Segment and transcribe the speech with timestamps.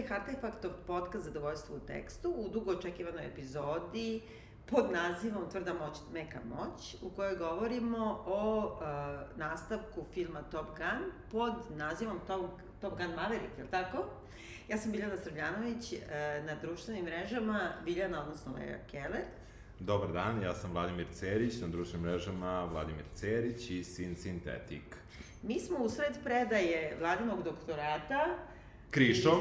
[0.00, 4.22] Slušate Artefaktov podcast Zadovoljstvo u tekstu u dugo očekivanoj epizodi
[4.66, 11.12] pod nazivom Tvrda moć, meka moć, u kojoj govorimo o uh, nastavku filma Top Gun
[11.30, 12.50] pod nazivom Top,
[12.80, 14.04] Top Gun Maverick, je li tako?
[14.68, 16.00] Ja sam Biljana Srbljanović, uh,
[16.46, 19.24] na društvenim mrežama Biljana, odnosno Leja Keller.
[19.80, 24.96] Dobar dan, ja sam Vladimir Cerić, na društvenim mrežama Vladimir Cerić i Sin Sintetik.
[25.42, 28.38] Mi smo usred predaje Vladinog doktorata
[28.90, 29.40] Krišom.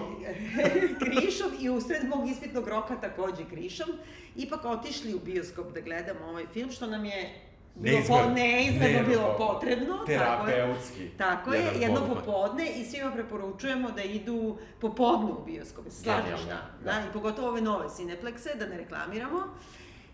[1.03, 3.87] krišom i usred mog ispitnog roka takođe krišom,
[4.35, 7.29] ipak otišli u bioskop da gledamo ovaj film, što nam je
[7.75, 9.97] neizmerno, neizmerno bilo potrebno.
[10.05, 11.09] Terapeutski.
[11.17, 16.41] Tako je, tako je jedno popodne i svima preporučujemo da idu popodne u bioskop, slažeš
[16.41, 19.39] da, da, da, i pogotovo ove nove Cineplekse, da ne reklamiramo.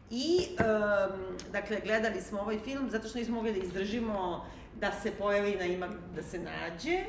[0.09, 4.45] I, um, dakle, gledali smo ovaj film zato što nismo mogli da izdržimo
[4.79, 7.03] da se pojavi na ima da se nađe,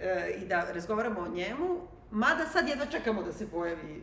[0.00, 4.02] e, i da razgovaramo o njemu, mada sad jedva čekamo da se pojavi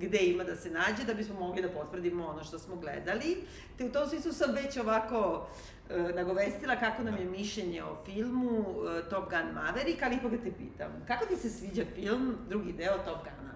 [0.00, 3.44] gde ima da se nađe, da bismo mogli da potvrdimo ono što smo gledali.
[3.78, 5.48] Te u tom smislu sam već ovako
[5.90, 10.36] e, nagovestila kako nam je mišljenje o filmu e, Top Gun Maverick, ali ipak da
[10.36, 13.54] te pitam, kako ti se sviđa film, drugi deo Top Guna?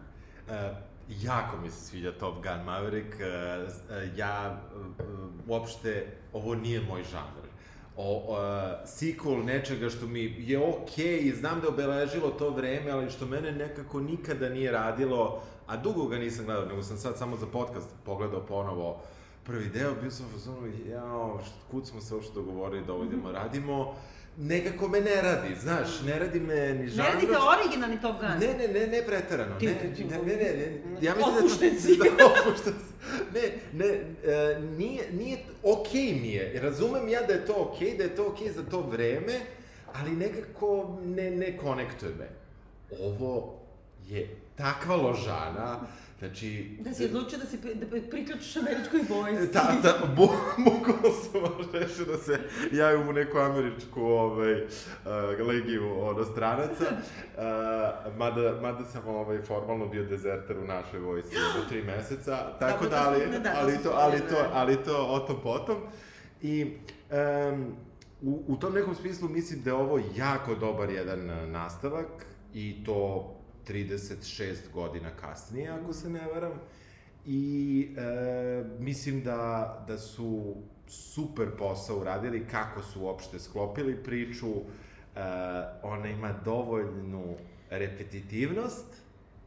[0.60, 0.74] E,
[1.08, 3.20] jako mi se sviđa Top Gun Maverick.
[3.20, 3.26] E,
[4.16, 4.60] ja,
[4.98, 5.02] e,
[5.48, 7.41] uopšte, ovo nije moj žanr
[7.96, 8.36] o, o
[8.86, 13.10] sequel nečega što mi je okej okay, i znam da je obeležilo to vreme, ali
[13.10, 17.36] što mene nekako nikada nije radilo, a dugo ga nisam gledao, nego sam sad samo
[17.36, 19.00] za podcast pogledao ponovo
[19.44, 21.40] prvi deo, bio sam u fazonu, jao,
[21.70, 23.94] kud smo se uopšte dogovorili da ovo idemo radimo,
[24.36, 27.08] nekako me ne radi, znaš, ne radi me ni žanr.
[27.08, 28.30] Ne radi te originalni Top Gun?
[28.30, 29.58] Ne, ne, ne, ne preterano.
[29.58, 31.70] Ti, ne, ne, ne, ne, ne, ja mislim opušten
[32.18, 32.92] da opušten si.
[33.34, 37.88] Ne, ne, uh, nije, nije, okej okay mi je, razumem ja da je to okej,
[37.88, 39.40] okay, da je to okej okay za to vreme,
[39.92, 42.28] ali nekako ne, ne konektuje me.
[43.00, 43.58] Ovo
[44.08, 45.80] je takva ložana,
[46.22, 46.76] Znači...
[46.80, 49.52] Da si odlučio da, si, da priključiš američkoj vojsci.
[49.52, 50.22] Da, da, bu,
[50.64, 52.38] bukvalno sam rešio da se
[52.72, 54.68] javim u neku američku ovaj, uh,
[55.46, 56.84] legiju od stranaca.
[56.84, 62.58] Uh, mada, mada sam ovaj, formalno bio dezerter u našoj vojsci do tri meseca.
[62.58, 65.76] Tako da, ali, da, ali, to, ali, to, ali to o tom potom.
[66.42, 66.76] I
[67.52, 67.74] um,
[68.22, 72.06] u, u tom nekom smislu mislim da je ovo jako dobar jedan nastavak
[72.54, 76.52] i to 36 godina kasnije, ako se ne varam.
[77.26, 80.54] I e, mislim da, da su
[80.88, 84.50] super posao uradili, kako su uopšte sklopili priču.
[84.50, 84.60] E,
[85.82, 87.36] ona ima dovoljnu
[87.70, 88.86] repetitivnost,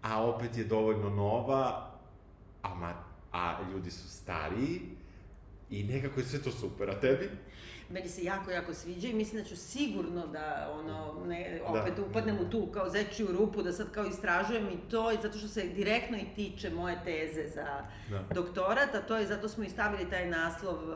[0.01, 1.91] a opet je dovoljno nova,
[2.61, 2.93] a, ma,
[3.31, 4.81] a ljudi su stariji
[5.69, 6.89] i nekako je sve to super.
[6.89, 7.29] A tebi?
[7.89, 11.81] Meni se jako, jako sviđa i mislim da ću sigurno da, ono, ne, da.
[11.81, 12.01] opet da.
[12.01, 15.47] upadnem u tu kao zečiju rupu, da sad kao istražujem i to, i zato što
[15.47, 18.23] se direktno i tiče moje teze za da.
[18.33, 20.95] doktorat, a to je, zato smo i stavili taj naslov uh,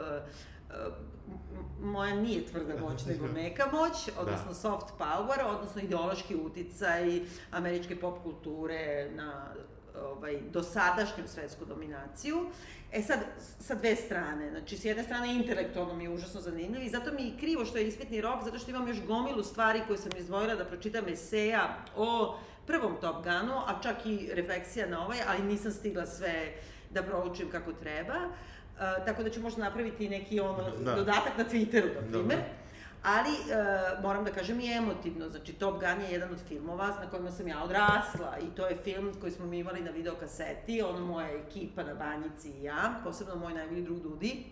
[1.82, 4.22] moja nije tvrda moć, nego meka moć, da.
[4.22, 4.54] odnosno da.
[4.54, 7.22] soft power, odnosno ideološki uticaj
[7.52, 9.54] američke pop kulture na
[10.02, 12.46] ovaj, dosadašnju svetsku dominaciju.
[12.92, 13.20] E sad,
[13.60, 17.24] sa dve strane, znači s jedne strane intelektualno mi je užasno zanimljiv i zato mi
[17.24, 20.56] je krivo što je ispitni rok, zato što imam još gomilu stvari koje sam izdvojila
[20.56, 25.72] da pročitam eseja o prvom Top Gunu, a čak i refleksija na ovaj, ali nisam
[25.72, 26.54] stigla sve
[26.90, 28.16] da proučim kako treba.
[28.16, 30.96] Uh, tako da ću možda napraviti neki ono, da.
[30.96, 32.38] dodatak na Twitteru, na primer.
[32.38, 32.59] Da, da
[33.04, 37.10] ali e, moram da kažem i emotivno, znači Top Gun je jedan od filmova na
[37.10, 41.06] kojima sam ja odrasla i to je film koji smo mi imali na videokaseti, ono
[41.06, 44.46] moja ekipa na banjici i ja, posebno moj najbolji drug Dudi,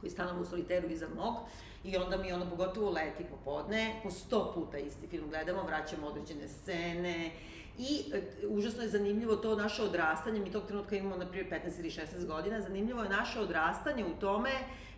[0.00, 1.34] koji stanova u soliteru iza mog,
[1.84, 6.48] i onda mi ono pogotovo leti popodne, po sto puta isti film gledamo, vraćamo određene
[6.48, 7.30] scene,
[7.78, 11.80] I e, užasno je zanimljivo to naše odrastanje, mi tog trenutka imamo na primjer 15
[11.80, 14.50] ili 16 godina, zanimljivo je naše odrastanje u tome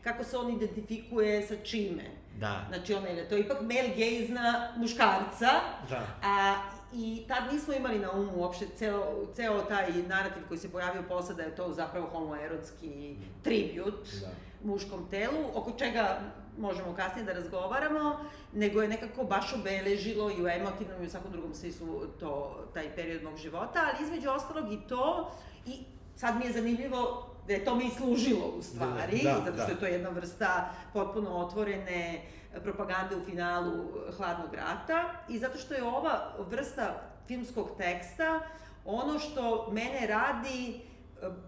[0.04, 2.04] kako se on identifikuje sa čime.
[2.40, 2.64] Da.
[2.68, 4.34] Znači, on je, to ipak male gaze
[4.76, 5.50] muškarca.
[5.88, 6.06] Da.
[6.22, 6.54] A,
[6.92, 11.34] I tad nismo imali na umu uopšte ceo, ceo taj narativ koji se pojavio posle
[11.34, 14.28] da je to zapravo homoerotski tribut da.
[14.64, 16.20] muškom telu, oko čega
[16.58, 21.32] možemo kasnije da razgovaramo, nego je nekako baš obeležilo i u emotivnom i u svakom
[21.32, 25.30] drugom smislu to, taj period mog života, ali između ostalog i to,
[25.66, 25.84] i
[26.16, 29.66] sad mi je zanimljivo da je to mi služilo u stvari, da, da, zato što
[29.66, 29.72] da.
[29.72, 32.22] je to jedna vrsta potpuno otvorene
[32.62, 33.72] propagande u finalu
[34.16, 38.40] Hladnog rata i zato što je ova vrsta filmskog teksta
[38.84, 40.80] ono što mene radi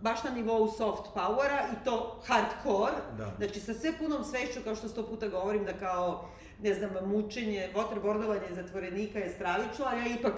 [0.00, 3.32] baš na nivou soft powera i to hardcore, da.
[3.36, 6.28] znači sa sve punom svešću, kao što sto puta govorim, da kao,
[6.62, 10.32] ne znam, mučenje, waterboardovanje zatvorenika je stravično, ali ja ipak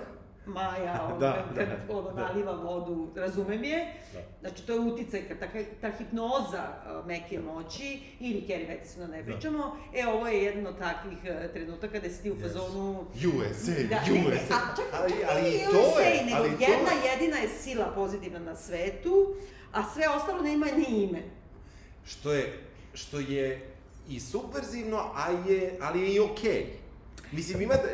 [0.46, 2.23] Maja, ono, da, kad, kad da, ono, da.
[2.23, 3.94] naliva vodu, razumem je.
[4.12, 4.20] Da.
[4.41, 5.46] Znači, to je uticaj, ta,
[5.81, 6.62] ta hipnoza
[7.06, 9.32] meke moći, ili Kerry Matisona ne da.
[9.32, 9.76] pričamo.
[9.93, 9.99] Da.
[10.00, 13.05] E, ovo je jedan od takvih uh, trenutaka gde si ti u fazonu...
[13.14, 13.26] Yes.
[13.26, 14.12] USA, da, USA.
[14.12, 17.11] Ne, ne, a čak, ali, čak ali, i USA, je, nego ali jedna je.
[17.12, 19.35] jedina je sila pozitivna na svetu,
[19.73, 21.23] a sve ostalo nema ni ime.
[22.06, 22.58] Što je,
[22.94, 23.70] što je
[24.08, 26.52] i subverzivno, a je, ali je i okej.
[26.52, 26.85] Okay.
[27.32, 27.88] Mislim, ima da,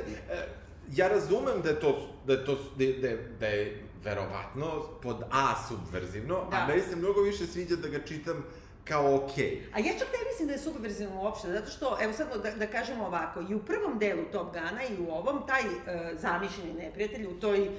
[0.93, 5.55] ja razumem da je to, da je to, da je, da je verovatno pod A
[5.69, 6.57] subverzivno, da.
[6.57, 8.45] a meni se mnogo više sviđa da ga čitam
[8.85, 9.45] kao okej.
[9.45, 9.61] Okay.
[9.75, 12.67] A ja čak ne mislim da je subverzivno uopšte, zato što, evo sad da, da
[12.67, 17.27] kažemo ovako, i u prvom delu Top Gana i u ovom, taj uh, zamišljeni neprijatelj
[17.27, 17.71] u toj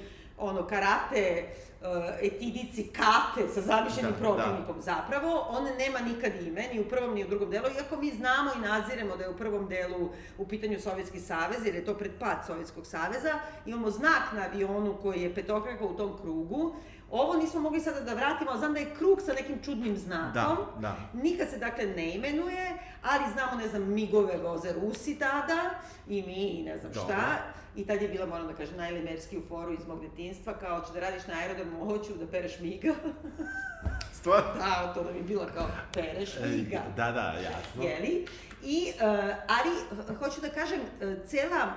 [0.42, 1.44] ono, karate
[1.80, 1.86] uh,
[2.22, 4.82] etidici Kate sa zamišljenim da, protivnikom da.
[4.82, 8.50] zapravo, on nema nikad ime, ni u prvom ni u drugom delu, iako mi znamo
[8.56, 12.36] i naziremo da je u prvom delu u pitanju Sovjetski savez, jer je to predpad
[12.46, 16.74] Sovjetskog saveza, imamo znak na avionu koji je petokraka u tom krugu,
[17.12, 20.56] Ovo nismo mogli sada da vratimo, znam da je krug sa nekim čudnim znakom.
[20.74, 20.96] Da, da.
[21.12, 25.70] Nikad se dakle ne imenuje, ali znamo, ne znam, migove voze Rusi tada
[26.08, 27.14] i mi i ne znam Dobre.
[27.14, 27.38] šta.
[27.76, 30.92] I tad je bila, moram da kažem, najlimerski u foru iz mog detinstva, kao, ću
[30.92, 32.94] da radiš na aerodromu, hoću da pereš miga.
[34.22, 34.50] Stvarno?
[34.58, 36.82] Da, to da bi bila kao pereš miga.
[36.96, 37.82] Da, da, jasno.
[37.82, 38.26] Jeli?
[38.64, 39.70] I, uh, ali,
[40.18, 41.72] hoću da kažem, e, cela,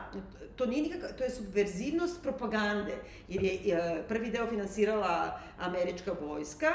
[0.56, 2.96] to nije nikakva, to je subverzivnost propagande,
[3.28, 6.74] jer je uh, prvi deo finansirala američka vojska,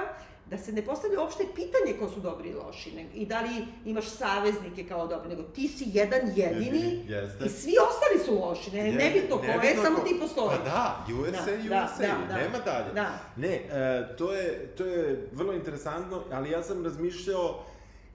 [0.50, 3.66] da se ne postavlja uopšte pitanje ko su dobri i loši, ne, i da li
[3.84, 7.44] imaš saveznike kao dobri, nego ti si jedan jedini Jeste.
[7.44, 10.58] i svi ostali su loši, ne, ne, bi to ko je, samo ti postoji.
[10.58, 12.92] Pa da, USA, da, USA, da, da, nema dalje.
[12.94, 13.18] Da.
[13.36, 17.64] Ne, uh, to, je, to je vrlo interesantno, ali ja sam razmišljao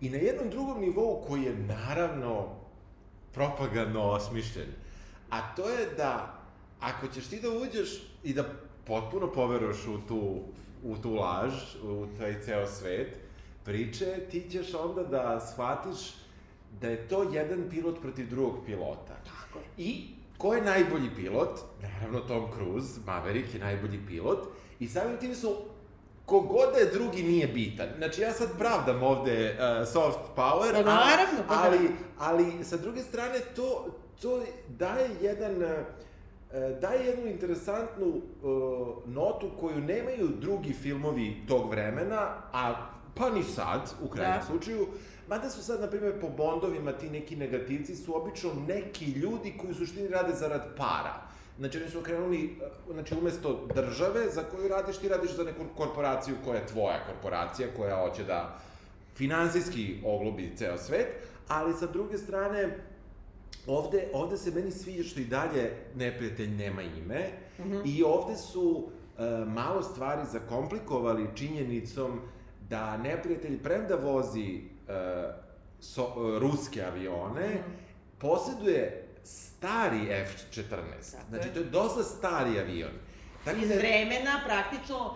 [0.02, 2.48] i na jednom drugom nivou koji je naravno
[3.34, 4.68] propagandno osmišljen,
[5.30, 6.42] a to je da
[6.82, 7.90] ako ćeš ti da uđeš
[8.24, 8.44] i da
[8.86, 10.40] potpuno poveruješ u tu
[10.86, 11.54] u tu laž,
[11.84, 13.18] u taj ceo svet
[13.64, 16.16] priče, ti ćeš onda da shvatiš
[16.82, 19.16] da je to jedan pilot protiv drugog pilota.
[19.26, 19.66] Tako je.
[19.78, 21.60] I ko je najbolji pilot?
[21.82, 24.40] Naravno Tom Cruise, Maverick je najbolji pilot.
[24.80, 25.56] I samim tim su
[26.26, 27.88] kogod da je drugi nije bitan.
[27.98, 33.02] Znači, ja sad pravdam ovde uh, soft power, pa, naravno, pa, ali, ali sa druge
[33.02, 33.88] strane to,
[34.22, 35.64] to daje jedan...
[36.56, 42.75] E, daje jednu interesantnu uh, notu koju nemaju drugi filmovi tog vremena, a
[43.16, 44.46] pa ni sad, u krajnjem da.
[44.46, 44.88] slučaju,
[45.28, 49.72] Mada su sad, na primjer, po Bondovima ti neki negativci su obično neki ljudi koji
[49.72, 51.13] u suštini rade zarad para.
[51.60, 52.58] Znači, oni su okrenuli,
[52.90, 57.06] e, znači, umesto države za koju radiš, ti radiš za neku korporaciju koja je tvoja
[57.06, 58.60] korporacija, koja hoće da
[59.16, 61.08] finansijski oglubi ceo svet,
[61.48, 62.78] ali sa druge strane,
[63.68, 67.30] ovde, ovde se meni sviđa što i dalje neprijatelj nema ime
[67.60, 67.81] mm -hmm.
[67.86, 72.19] i ovde su uh, malo stvari zakomplikovali činjenicom
[72.69, 74.94] da neprijatelj premda vozi uh,
[75.80, 78.19] so, uh, ruske avione, mm -hmm.
[78.19, 80.66] posjeduje stari F-14.
[81.30, 82.92] Znači, to je dosta stari avion.
[83.46, 83.75] Tako Iz da...
[83.75, 85.16] vremena, praktično,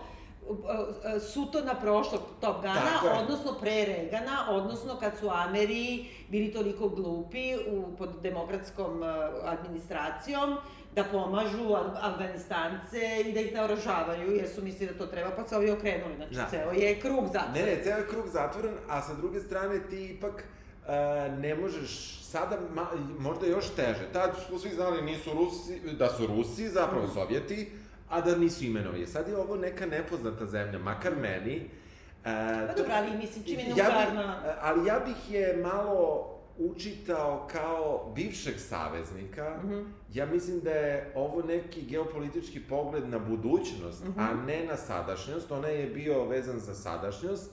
[1.32, 7.96] Sutona prošlog Top Gana, odnosno pre Regana, odnosno kad su Ameri bili toliko glupi u,
[7.96, 9.08] pod demokratskom uh,
[9.44, 10.56] administracijom
[10.94, 15.56] da pomažu Afganistance i da ih naoražavaju, jer su mislili da to treba, pa se
[15.56, 16.16] ovi okrenuli.
[16.16, 16.46] Znači, da.
[16.50, 17.52] ceo je krug zatvoren.
[17.54, 22.20] Ne, ne, ceo je krug zatvoren, a sa druge strane ti ipak uh, ne možeš
[22.30, 22.86] sada ma,
[23.18, 24.08] možda još teže.
[24.12, 27.10] Tad su svi znali nisu Rusi, da su Rusi, zapravo mm.
[27.14, 27.72] Sovjeti,
[28.10, 29.06] a da nisu imenovi.
[29.06, 31.56] Sad je ovo neka nepoznata zemlja, makar meni.
[31.56, 34.22] E, pa dobro, ali mislim, čim je nuklearna...
[34.22, 36.26] Ja bi, ali ja bih je malo
[36.58, 39.60] učitao kao bivšeg saveznika.
[39.62, 39.84] Mm -hmm.
[40.12, 44.30] Ja mislim da je ovo neki geopolitički pogled na budućnost, mm -hmm.
[44.30, 45.52] a ne na sadašnjost.
[45.52, 47.50] Ona je bio vezan za sadašnjost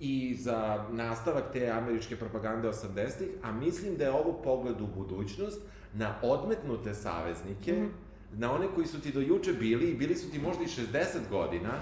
[0.00, 5.60] i za nastavak te američke propagande 80-ih, a mislim da je ovo pogled u budućnost
[5.94, 8.01] na odmetnute saveznike, mm -hmm
[8.32, 11.28] na one koji su ti do juče bili i bili su ti možda i 60
[11.30, 11.72] godina,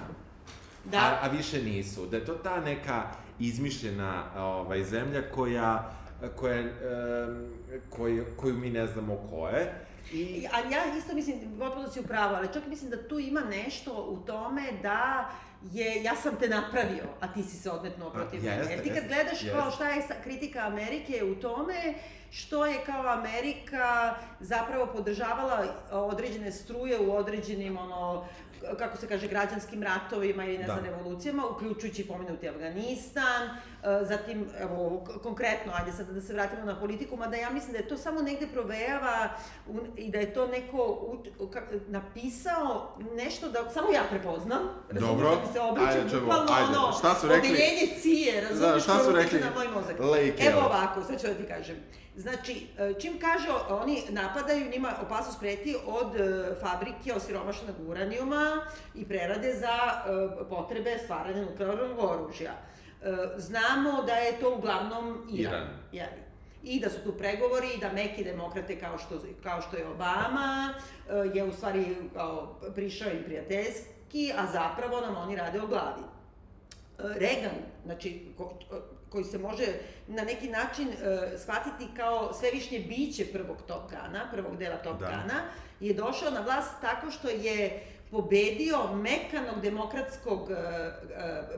[0.85, 0.99] da.
[0.99, 2.07] a, a više nisu.
[2.07, 5.93] Da je to ta neka izmišljena ovaj, zemlja koja,
[6.37, 6.71] koja, um,
[7.91, 9.87] koju, koju mi ne znamo ko je.
[10.13, 10.47] I...
[10.53, 14.17] Ali ja isto mislim, potpuno si upravo, ali čak mislim da tu ima nešto u
[14.27, 15.31] tome da
[15.73, 18.67] je, ja sam te napravio, a ti si se odmetnuo protiv mene.
[18.71, 19.59] Jer ti kad gledaš jeste.
[19.59, 21.95] kao šta je kritika Amerike u tome,
[22.31, 28.25] što je kao Amerika zapravo podržavala određene struje u određenim ono
[28.79, 30.91] kako se kaže, građanskim ratovima ili ne znam, da.
[30.91, 37.17] revolucijama, uključujući pomenuti Afganistan, e, zatim, evo, konkretno, ajde sad da se vratimo na politiku,
[37.17, 39.31] mada ja mislim da je to samo negde provejava
[39.97, 41.13] i da je to neko
[41.89, 44.61] napisao nešto da samo ja prepoznam.
[44.93, 47.49] Dobro, da se obraćam, ajde, bukvalno ajde, ono, šta su rekli?
[47.49, 49.41] Odeljenje cije, razumiješ, da, šta su rekli?
[49.41, 50.01] na moj mozak.
[50.01, 51.77] Lejke, Evo ovako, sad ću da ti kažem.
[52.21, 59.05] Znači, e, čim kaže, oni napadaju, njima opasnost preti od e, fabrike osiromašenog uranijuma i
[59.05, 62.53] prerade za e, potrebe stvaranja nuklearnog oružja.
[63.37, 65.55] Znamo da je to uglavnom Iran.
[65.55, 65.69] Iran.
[65.93, 66.23] Jeli.
[66.63, 70.75] I da su tu pregovori da meki demokrate kao što, kao što je Obama
[71.35, 76.03] je u stvari kao, prišao im prijateljski, a zapravo nam oni rade o glavi.
[76.99, 78.27] Reagan, znači,
[79.11, 79.67] koji se može
[80.07, 80.95] na neki način uh,
[81.41, 85.07] shvatiti kao svevišnje biće prvog Top Gana, prvog dela Top da.
[85.07, 85.43] Gana,
[85.81, 90.57] je došao na vlast tako što je pobedio mekanog demokratskog uh, uh,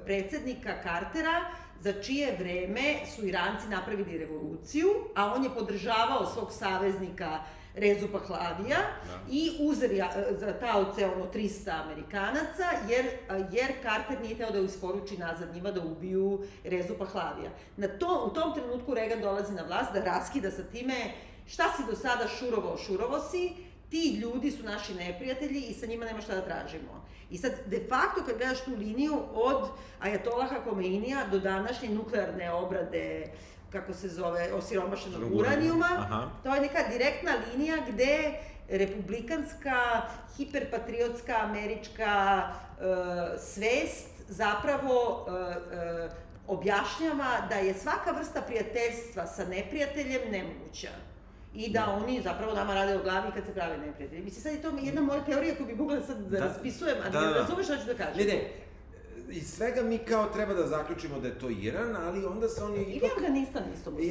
[0.04, 1.40] predsednika Cartera,
[1.80, 7.38] za čije vreme su Iranci napravili revoluciju, a on je podržavao svog saveznika
[7.74, 9.20] Rezu Pahlavija da.
[9.30, 13.06] i uzeli za taoce ono 300 Amerikanaca, jer,
[13.52, 17.50] jer Carter nije teo da isporuči nazad njima da ubiju Rezu Pahlavija.
[17.76, 21.12] Na to, u tom trenutku Reagan dolazi na vlast da raskida sa time
[21.46, 23.52] šta si do sada šurovo, šurovo si,
[23.90, 27.06] ti ljudi su naši neprijatelji i sa njima nema šta da tražimo.
[27.30, 29.68] I sad, de facto, kad gledaš tu liniju od
[30.00, 33.32] Ajatolaha Komeinija do današnje nuklearne obrade
[33.72, 35.88] kako se zove, osiromašenog uranijuma.
[35.98, 36.30] Aha.
[36.42, 38.34] To je neka direktna linija gde
[38.68, 40.02] republikanska,
[40.36, 42.84] hiperpatriotska, američka uh,
[43.40, 46.12] svest zapravo uh, uh,
[46.46, 50.90] objašnjava da je svaka vrsta prijateljstva sa neprijateljem nemoguća
[51.54, 54.22] i da, da oni zapravo nama rade o glavi kad se prave neprijatelji.
[54.22, 57.08] Mislim, sad je to jedna moja teorija koju bi mogla sad da, da raspisujem, a
[57.08, 57.34] da, da, da.
[57.34, 58.16] razumeš šta ću da kažem.
[58.16, 58.50] Ne, ne,
[59.32, 62.82] iz svega mi kao treba da zaključimo da je to Iran, ali onda se oni
[62.82, 63.10] ipak...
[63.10, 64.08] Ili Afganistan isto možda.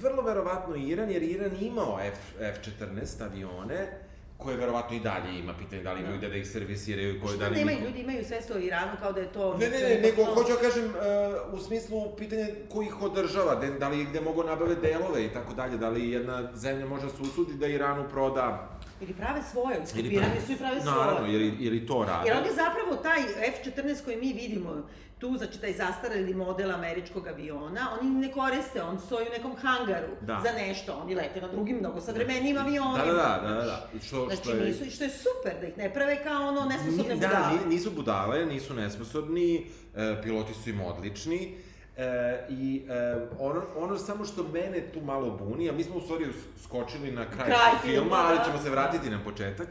[0.00, 5.82] Vrlo verovatno Iran, jer Iran imao F, F-14 avione, koje verovatno i dalje ima pitanje
[5.82, 8.58] da li imaju da, da ih servisiraju koje da li nemaju ljudi imaju sve o
[8.58, 12.16] Iranu kao da je to Ne ne ne, nego hoću da kažem uh, u smislu
[12.16, 15.88] pitanje ko ih održava, da, da li gde mogu nabave delove i tako dalje, da
[15.88, 20.52] li jedna zemlja može da se usudi da Iranu proda Ili prave svoje, iskopirani su
[20.52, 20.96] i prave svoje.
[20.96, 22.28] Naravno, jer, jer i to rade.
[22.28, 24.82] Jer oni zapravo taj F-14 koji mi vidimo
[25.18, 30.12] tu, znači taj zastareli model američkog aviona, oni ne koriste, on stoji u nekom hangaru
[30.20, 30.40] da.
[30.44, 32.60] za nešto, oni lete na drugim mnogo savremenim da.
[32.60, 33.04] avionima.
[33.06, 33.88] Da, da, da, da, da.
[34.06, 34.64] Što, znači, što je...
[34.64, 37.58] nisu, što je super, da ih ne prave kao ono nesposobne Ni, da, budale.
[37.58, 41.54] Da, nisu budale, nisu nesposobni, e, piloti su im odlični,
[41.98, 46.00] E, I e, ono, ono samo što mene tu malo buni, a mi smo u
[46.00, 46.26] stvari
[46.64, 48.44] skočili na kraj, kraj filma, filma, ali da.
[48.44, 49.68] ćemo se vratiti na početak,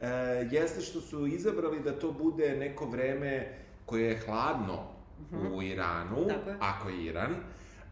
[0.00, 0.06] e,
[0.50, 4.84] jeste što su izabrali da to bude neko vreme koje je hladno
[5.20, 5.56] uh -huh.
[5.56, 6.26] u Iranu,
[6.60, 7.34] ako je Iran,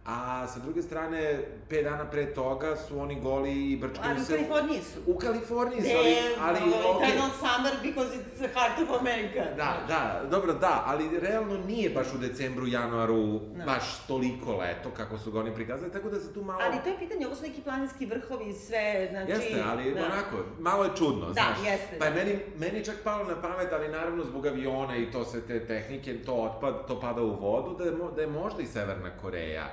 [0.05, 4.35] A sa druge strane, pet dana pre toga su oni goli i brčkaju se...
[4.35, 5.01] Ali u Kaliforniji su.
[5.07, 6.17] U Kaliforniji su, ali...
[6.41, 7.09] ali no, okay.
[7.09, 9.45] Eternal summer because it's the heart of America.
[9.57, 13.65] Da, da, dobro, da, ali realno nije baš u decembru, januaru no.
[13.67, 16.61] baš toliko leto kako su ga oni prikazali, tako da se tu malo...
[16.63, 19.31] Ali to je pitanje, ovo su neki planinski vrhovi i sve, znači...
[19.31, 20.05] Jeste, ali da.
[20.05, 21.59] onako, malo je čudno, da, znaš.
[21.65, 22.17] Jeste, pa je da.
[22.17, 26.23] meni, meni čak palo na pamet, ali naravno zbog aviona i to sve te tehnike,
[26.23, 29.69] to otpad, to pada u vodu, da je, da je možda i Severna Koreja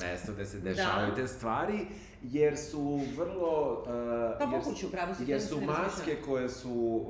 [0.00, 1.14] mesto gde se dešavaju da.
[1.14, 1.86] te stvari,
[2.22, 3.82] jer su vrlo...
[3.82, 7.04] Uh, pa pokuću, pravo su Jer su maske koje su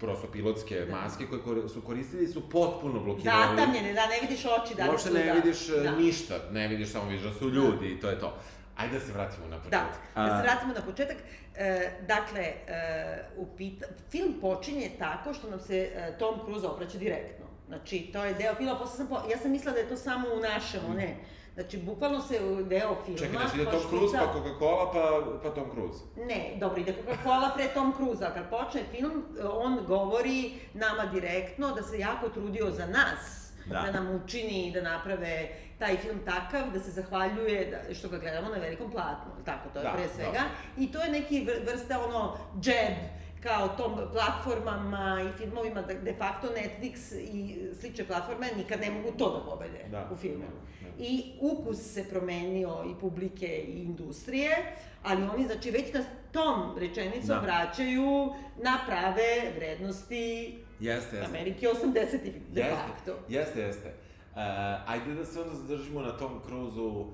[0.00, 0.96] prosto pilotske da.
[0.96, 3.56] maske koje su koristili su potpuno blokirali.
[3.56, 5.32] Zatamljene, da, ne vidiš oči da Uopšte ne da.
[5.32, 5.90] vidiš uh, da.
[5.90, 8.38] ništa, ne vidiš samo vidiš da su ljudi i to je to.
[8.76, 10.00] Ajde da se vratimo na početak.
[10.14, 11.16] Da, da se vratimo na početak.
[11.58, 17.46] E, dakle, e, upita, film počinje tako što nam se e, Tom Cruise obraća direktno.
[17.68, 20.28] Znači, to je deo filma, posle sam, po, ja sam mislila da je to samo
[20.34, 20.96] u našem, mm.
[20.96, 21.16] ne,
[21.56, 23.18] Znači, bukvalno se deo filma...
[23.18, 26.04] Čekaj, znači ide Tom Cruise, pa Coca-Cola, pa, pa Tom Cruise.
[26.16, 31.74] Ne, dobro, ide Coca-Cola pre Tom Cruise, a kad počne film, on govori nama direktno
[31.74, 35.48] da se jako trudio za nas, da, da nam učini da naprave
[35.78, 39.78] taj film takav, da se zahvaljuje da, što ga gledamo na velikom platnu, tako, to
[39.78, 40.32] je da, pre svega.
[40.32, 40.82] Da.
[40.82, 42.96] I to je neki vrsta ono, džeb,
[43.42, 49.10] kao tom platformama i filmovima, da de facto Netflix i slične platforme nikad ne mogu
[49.18, 50.44] to da pobede da, u filmu.
[50.44, 50.75] Da, da.
[50.98, 56.00] I ukus se promenio i publike i industrije, ali oni, znači, već na
[56.32, 57.40] tom rečenicom da.
[57.40, 61.30] vraćaju na prave vrednosti jeste, jeste.
[61.30, 63.18] Amerike 80-ih, de jeste, facto.
[63.28, 63.88] Jeste, jeste.
[64.34, 64.40] Uh,
[64.86, 67.06] ajde da se onda zadržimo na tom kruzu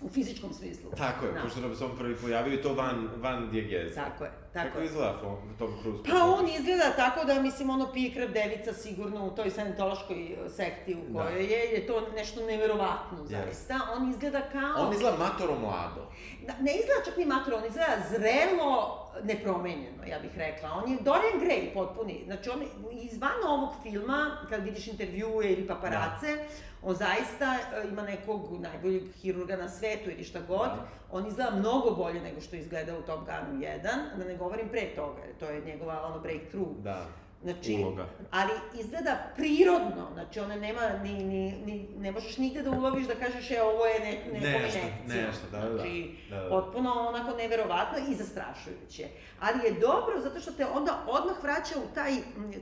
[0.00, 0.90] U fizičkom smislu.
[0.96, 1.42] Tako je, da.
[1.42, 3.94] pošto nam se on prvi pojavio i to van, van dijegeze.
[3.94, 4.30] Tako je.
[4.52, 5.20] Tako Kako izgleda
[5.58, 6.02] Tom Cruise?
[6.10, 10.48] Pa on izgleda tako da, mislim, ono pije krv devica sigurno u toj sanitološkoj e,
[10.48, 11.22] sekti u da.
[11.22, 11.54] kojoj da.
[11.54, 13.28] je, je to nešto neverovatno, yes.
[13.28, 13.80] zaista.
[13.96, 14.86] On izgleda kao...
[14.86, 16.10] On izgleda matoro mlado.
[16.46, 20.82] Da, ne izgleda čak ni matoro, on izgleda zrelo nepromenjeno, ja bih rekla.
[20.84, 22.22] On je Dorian Gray potpuni.
[22.26, 22.62] Znači, on
[22.92, 26.42] izvan ovog filma, kad vidiš intervjue ili paparace, da
[26.82, 30.88] on zaista e, ima nekog najboljeg hirurga na svetu ili šta god, da.
[31.12, 33.82] On izgleda mnogo bolje nego što izgleda u Top Gunu 1,
[34.18, 36.76] da ne govorim pre toga, to je njegova ono breakthrough.
[36.82, 37.06] Da.
[37.42, 38.06] Znači, Uloga.
[38.30, 43.14] ali izgleda prirodno, znači ona nema, ni, ni, ni, ne možeš nigde da uloviš da
[43.14, 46.48] kažeš, e, ovo je ne, ne nešto, nešto, da, da, znači, da, da, da.
[46.48, 49.08] potpuno onako neverovatno i zastrašujuće.
[49.40, 52.12] Ali je dobro zato što te onda odmah vraća u taj,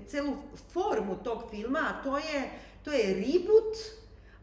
[0.06, 0.32] celu
[0.72, 2.50] formu tog filma, a to je,
[2.84, 3.76] to je reboot,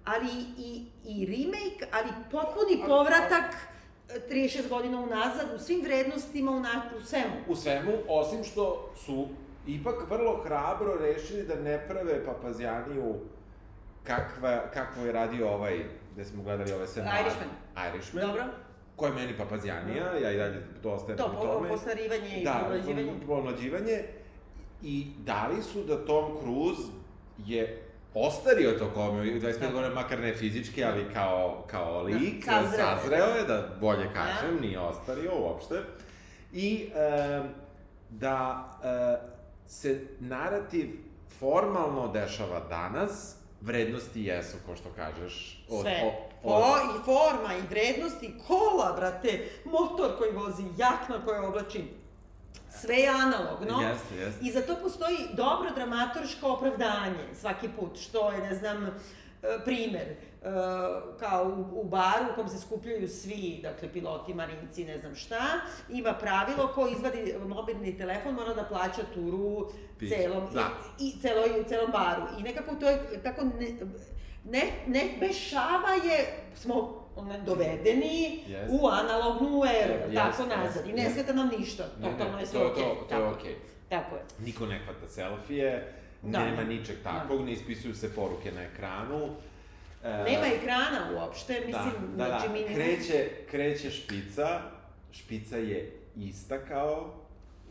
[0.05, 3.72] ali i, i remake, ali potpuni povratak
[4.09, 7.33] 36 godina unazad u svim vrednostima, u, u svemu.
[7.47, 9.27] U svemu, osim što su
[9.67, 13.15] ipak vrlo hrabro rešili da ne prave papazjaniju
[14.03, 17.49] kakva, kakvo je radio ovaj, gde smo gledali ove sve Irishman.
[17.89, 18.27] Irishman.
[18.27, 18.43] Dobro.
[18.95, 21.69] Ko je meni papazjanija, ja i dalje to ostajem to, pri tome.
[21.69, 23.13] To, postarivanje i da, pomlađivanje.
[23.19, 24.03] Da, pomlađivanje.
[24.81, 26.91] I dali su da Tom Cruise
[27.37, 27.82] je
[28.13, 29.67] ostario to kome, 25 da.
[29.67, 34.03] godina, makar ne fizički, ali kao, kao da, lik, da, sazreo, sazreo je, da bolje
[34.03, 34.13] da.
[34.13, 34.61] kažem, da.
[34.61, 35.75] nije ostario uopšte.
[36.53, 37.41] I e,
[38.09, 39.33] da e,
[39.67, 40.89] se narativ
[41.39, 45.65] formalno dešava danas, vrednosti jesu, ko što kažeš.
[45.69, 46.01] Od, Sve.
[46.03, 46.63] Od, od...
[46.63, 51.83] O, i forma, i vrednosti, kola, brate, motor koji vozi, jakna koja oblači,
[52.81, 53.81] sve je analogno.
[53.81, 54.45] Jeste, jeste.
[54.45, 58.91] I za to postoji dobro dramaturško opravdanje svaki put, što je, ne znam, e,
[59.65, 60.15] primer, e,
[61.19, 65.43] kao u, baru u kom se skupljaju svi, dakle, piloti, marinci, ne znam šta,
[65.89, 69.71] ima pravilo ko izvadi mobilni telefon mora da plaća turu
[70.09, 70.69] celom, da.
[70.99, 72.23] i, i celo, celom baru.
[72.39, 73.67] I nekako to je, tako ne,
[74.45, 77.02] ne, ne bešava je, smo
[77.45, 78.67] dovedeni yes.
[78.69, 80.85] u analognu eru, yes, tako nazad.
[80.85, 81.13] Yes, I ne yes.
[81.13, 82.83] smeta nam ništa, totalno je sve to, okej.
[82.83, 83.55] To, to, je okej.
[83.89, 84.21] Tako je.
[84.39, 86.45] Niko ne hvata selfije, da.
[86.45, 87.03] nema ničeg da.
[87.03, 87.45] takvog, da.
[87.45, 89.29] ne ispisuju se poruke na ekranu.
[90.03, 92.53] E, nema ekrana uopšte, da, mislim, da, da, znači da.
[92.53, 92.75] mi...
[92.75, 94.61] Kreće, kreće špica,
[95.11, 97.13] špica je ista kao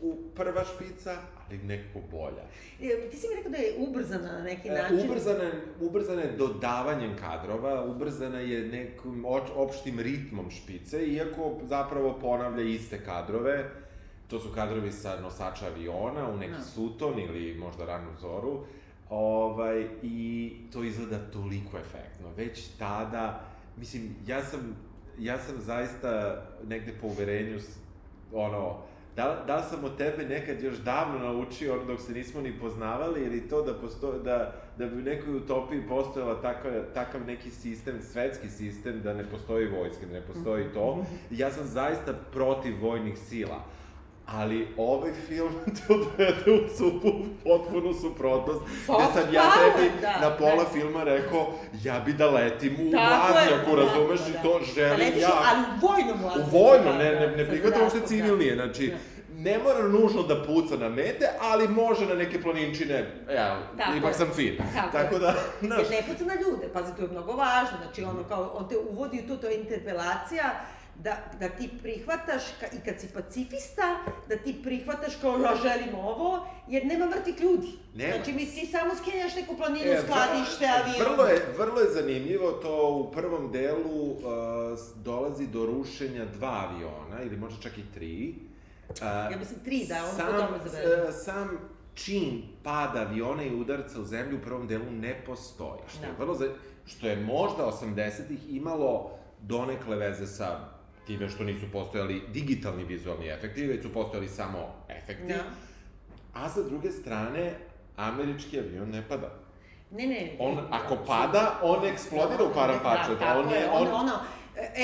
[0.01, 1.17] u prva špica,
[1.57, 2.43] nekako bolja.
[2.81, 5.09] E, ti si mi rekao da je ubrzana na neki e, način.
[5.09, 12.99] Ubrzana, ubrzana je dodavanjem kadrova, ubrzana je nekim opštim ritmom špice, iako zapravo ponavlja iste
[13.05, 13.69] kadrove.
[14.27, 16.57] To su kadrovi sa nosača aviona u neki no.
[16.57, 16.63] Da.
[16.63, 18.65] suton ili možda ranu zoru.
[19.09, 22.29] Ovaj, I to izgleda toliko efektno.
[22.37, 23.45] Već tada,
[23.77, 24.75] mislim, ja sam,
[25.19, 27.59] ja sam zaista negde po uverenju,
[28.33, 28.77] ono,
[29.15, 33.21] Da, da sam od tebe nekad još davno naučio, ono dok se nismo ni poznavali,
[33.21, 38.01] ili to da, posto, da, da bi u nekoj utopiji postojala takav, takav neki sistem,
[38.01, 41.05] svetski sistem, da ne postoji vojska, da ne postoji to.
[41.31, 43.63] Ja sam zaista protiv vojnih sila.
[44.27, 45.53] Ali ovaj film
[45.87, 47.11] to dovede u supu,
[47.43, 50.69] potpunu suprotnost, gde sam ja tebi da, na pola da.
[50.73, 54.39] filma rekao, ja bi da letim u vazduhu, da, razumeš, da, da.
[54.39, 55.31] i to želim da ja.
[55.51, 56.57] ali u vojnom vazduhu.
[56.57, 60.77] U vojnom, ne, ne, ne prihvatam uopšte civilnije, znači, da ne mora nužno da puca
[60.77, 64.13] na mete, ali može na neke planinčine, ja, Tako ipak je.
[64.13, 64.57] sam fin.
[64.75, 65.89] Tako, Tako da, znaš...
[65.89, 69.23] Ne puca na ljude, pazi, to je mnogo važno, znači ono kao, on te uvodi
[69.25, 70.43] u to, to je interpelacija,
[70.95, 73.97] da, da ti prihvataš, ka, i kad si pacifista,
[74.29, 77.67] da ti prihvataš kao ja želim ovo, jer nema mrtvih ljudi.
[77.95, 78.15] Nema.
[78.15, 81.11] Znači, mi ti samo skenjaš neku planinu, e, skladište, avion.
[81.11, 84.19] Vrlo je, vrlo je zanimljivo, to u prvom delu uh,
[84.95, 88.35] dolazi do rušenja dva aviona, ili možda čak i tri,
[88.89, 91.07] Uh, ja mislim tri, da, on sam, dobro zabeleži.
[91.07, 91.57] Uh, sam
[91.93, 95.81] čin pada aviona i udarca u zemlju u prvom delu ne postoji.
[95.87, 96.07] Što, da.
[96.07, 96.47] je, vrlo za,
[96.85, 100.72] što je možda 80-ih imalo donekle veze sa
[101.07, 105.33] time što nisu postojali digitalni vizualni efekti, već su postojali samo efekti.
[105.33, 105.43] Da.
[106.33, 107.53] A sa druge strane,
[107.95, 109.29] američki avion ne pada.
[109.91, 110.35] Ne, ne.
[110.39, 113.19] On, ako pada, on eksplodira u parapačet.
[113.19, 114.11] Da, on je, on, ono,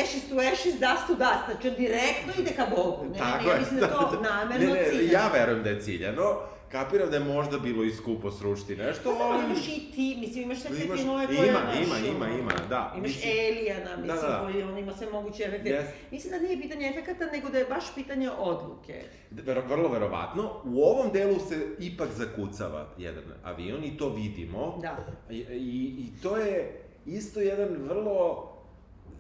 [0.04, 3.06] ashes to ashes, dust to dust, znači on direktno ide ka Bogu.
[3.06, 5.12] Ne, Tako ne, ja mislim da to namerno ne, ne, ciljano.
[5.12, 6.40] Ja verujem da je ciljano,
[6.72, 9.46] kapiram da je možda bilo i skupo srušiti nešto, pa, ali...
[9.46, 11.50] imaš i ti, mislim, imaš sve te filmove koje...
[11.50, 12.94] Ima, ima, ima, ima, da.
[12.98, 14.42] Imaš mislim, Elijana, mislim, da, da.
[14.44, 15.70] koji on ima sve moguće efekte.
[15.70, 16.12] Yes.
[16.12, 19.04] Mislim da nije pitanje efekata, nego da je baš pitanje odluke.
[19.32, 20.62] Ver, vrlo verovatno.
[20.64, 24.80] U ovom delu se ipak zakucava jedan avion i to vidimo.
[24.82, 24.98] Da.
[25.30, 28.50] I, i, i to je isto jedan vrlo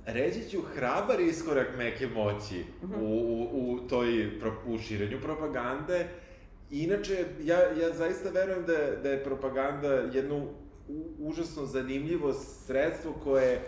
[0.06, 3.02] reći ću hrabar iskorak neke moći uh -huh.
[3.02, 6.08] u, u, u toj, pro, u širenju propagande.
[6.72, 10.48] Inače, ja, ja zaista verujem da, da je propaganda jedno
[11.20, 13.62] užasno zanimljivo sredstvo koje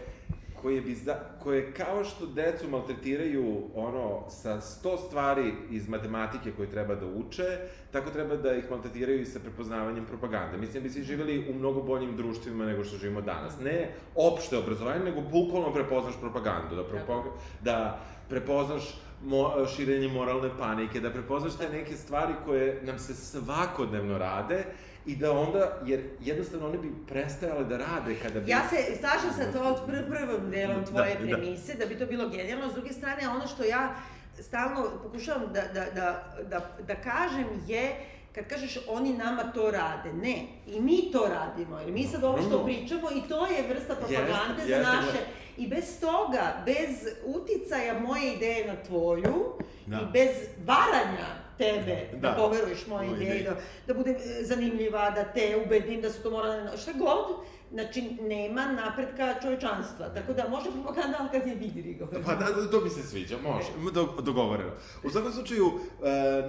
[0.61, 6.69] koje, bi za, koje kao što decu maltretiraju ono sa sto stvari iz matematike koje
[6.69, 7.57] treba da uče,
[7.91, 10.57] tako treba da ih maltretiraju i sa prepoznavanjem propagande.
[10.57, 13.59] Mislim da bi svi živjeli u mnogo boljim društvima nego što živimo danas.
[13.63, 20.99] Ne opšte obrazovanje, nego bukvalno prepoznaš propagandu, da, propag da prepoznaš mo, širenje moralne panike,
[20.99, 24.65] da prepoznaš te neke stvari koje nam se svakodnevno rade
[25.05, 28.51] i da onda, jer jednostavno one bi prestajale da rade kada bi...
[28.51, 31.37] Ja se slažem sa to od pr prvom delom tvoje da, da.
[31.37, 31.79] premise, da.
[31.79, 33.95] da bi to bilo genijalno, s druge strane, ono što ja
[34.39, 37.95] stalno pokušavam da, da, da, da, da kažem je,
[38.35, 42.41] kad kažeš oni nama to rade, ne, i mi to radimo, jer mi sad ovo
[42.41, 45.17] što pričamo i to je vrsta propagande yes, za naše,
[45.57, 46.89] i bez toga, bez
[47.25, 49.53] uticaja moje ideje na tvoju,
[49.85, 49.97] da.
[49.97, 50.31] i bez
[50.65, 53.55] varanja tebe, da, da poveruješ moje ideje, da,
[53.87, 57.25] da bude e, zanimljiva, da te ubedim da su to moralne, šta god,
[57.71, 60.09] znači nema napretka čovečanstva.
[60.13, 63.91] Tako da može propaganda, ali kad je vidi Pa da, to mi se sviđa, može,
[63.93, 64.71] do, dogovoreno.
[65.03, 65.73] U svakom slučaju, uh,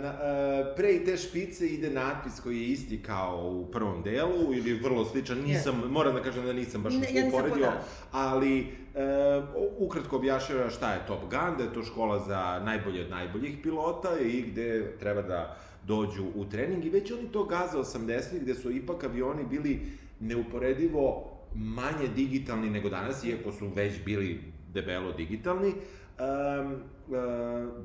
[0.03, 4.55] na, uh, pre i te špice ide natpis koji je isti kao u prvom delu,
[4.55, 5.91] ili vrlo sličan, nisam, yes.
[5.91, 7.73] moram da kažem da nisam baš ne, ja uporedio,
[8.12, 9.44] ali uh,
[9.78, 14.18] ukratko objašnjava šta je Top Gun, da je to škola za najbolje od najboljih pilota
[14.20, 16.85] i gde treba da dođu u trening.
[16.85, 19.81] I već oni to gaze 80 gde su ipak avioni bili
[20.20, 24.40] neuporedivo manje digitalni nego danas, iako su već bili
[24.72, 25.74] debelo digitalni, uh,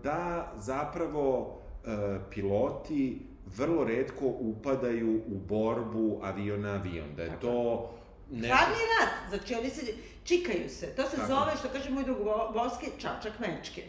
[0.03, 1.91] da zapravo uh,
[2.29, 3.21] piloti
[3.57, 7.89] vrlo redko upadaju u borbu avion na avion, da je to
[8.31, 8.55] nešto...
[8.55, 9.93] Hladni rat, znači oni se,
[10.27, 11.27] čikaju se, to se Tako.
[11.27, 12.17] zove, što kaže moj drug
[12.53, 13.83] Boske, čačak mečke.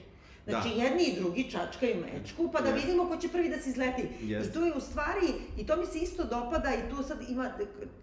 [0.49, 0.83] Znači, da.
[0.85, 2.75] jedni i drugi čačkaju mečku, pa da yes.
[2.75, 4.09] vidimo ko će prvi da se izleti.
[4.23, 4.49] Yes.
[4.49, 7.51] I to je u stvari, i to mi se isto dopada, i tu sad ima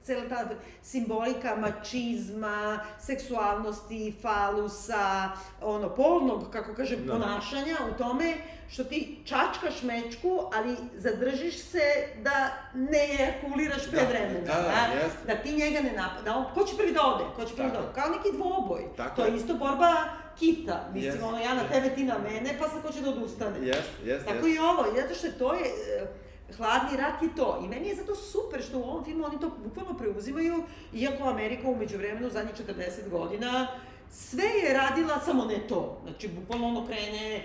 [0.04, 0.50] cela ta
[0.82, 5.30] simbolika mačizma, seksualnosti, falusa,
[5.62, 7.14] ono, polnog, kako kažem, da.
[7.14, 8.34] ponašanja u tome,
[8.70, 11.84] što ti čačkaš mečku, ali zadržiš se
[12.24, 14.46] da ne ejakuliraš pre da, vremena.
[14.46, 14.90] Da, da,
[15.28, 16.22] da, da ti njega ne napada.
[16.22, 17.24] Da on, ko će prvi da ode?
[17.36, 17.94] Ko će prvi da ode?
[17.96, 18.84] Kao neki dvoboj.
[18.98, 19.16] Tako.
[19.16, 20.90] To je isto borba kita.
[20.94, 21.28] Mislim, yes.
[21.28, 23.60] ono, ja na tebe, ti na mene, pa sad ko će da odustane.
[23.60, 24.56] Yes, yes, Tako yes.
[24.56, 27.62] i ovo, zato što to je, e, hladni rat je to.
[27.66, 31.70] I meni je zato super što u ovom filmu oni to bukvalno preuzimaju, iako Amerika
[31.70, 33.68] umeđu vremenu, zadnjih 40 godina,
[34.10, 36.02] sve je radila, samo ne to.
[36.04, 37.44] Znači, bukvalno ono krene,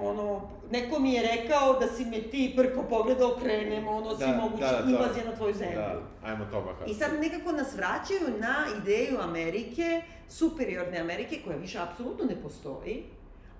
[0.00, 4.34] ono, neko mi je rekao da si me ti prko pogledao, krenemo, ono, da, svi
[4.40, 5.76] mogući da, da, invazija na tvoju zemlju.
[5.76, 6.84] Da, ajmo to baha.
[6.86, 13.04] I sad nekako nas vraćaju na ideju Amerike, superiorne Amerike, koja više apsolutno ne postoji,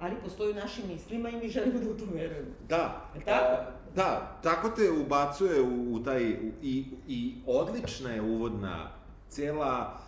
[0.01, 2.51] ali postoji u našim mislima i mi želimo da u to verujemo.
[2.69, 3.11] Da.
[3.15, 3.55] Je tako?
[3.55, 8.91] A, da, tako te ubacuje u, u taj, u, i, i odlična je uvodna,
[9.29, 9.99] cela,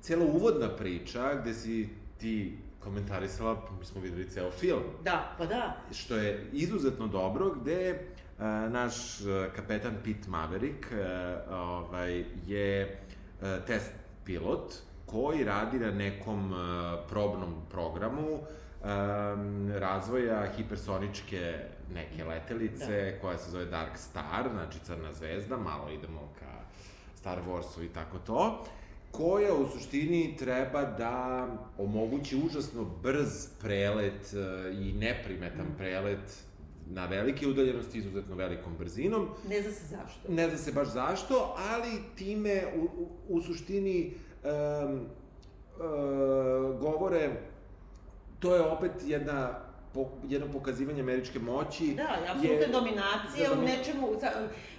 [0.00, 1.88] cela uvodna priča, gde si
[2.18, 2.58] ti
[2.88, 4.82] komentarisala, mi smo videli ceo film.
[5.04, 5.76] Da, pa da.
[5.92, 10.98] Što je izuzetno dobro, gde uh, naš uh, kapetan Pete Maverick uh,
[11.52, 13.00] ovaj, je
[13.40, 13.92] uh, test
[14.24, 14.74] pilot
[15.06, 16.58] koji radi na nekom uh,
[17.08, 21.58] probnom programu um, razvoja hipersoničke
[21.94, 23.20] neke letelice da.
[23.20, 26.52] koja se zove Dark Star, znači crna zvezda, malo idemo ka
[27.14, 28.64] Star Warsu i tako to
[29.10, 31.46] koja u suštini treba da
[31.78, 36.44] omogući užasno brz prelet e, i neprimetan prelet
[36.90, 39.28] na velike udaljenosti, izuzetno velikom brzinom.
[39.48, 40.32] Ne zna se zašto.
[40.32, 44.12] Ne zna se baš zašto, ali time u, u, u suštini
[44.44, 47.30] um, uh, govore,
[48.38, 51.94] to je opet jedna po, jedno pokazivanje američke moći.
[51.94, 54.08] Da, apsolutne dominacije u nečemu,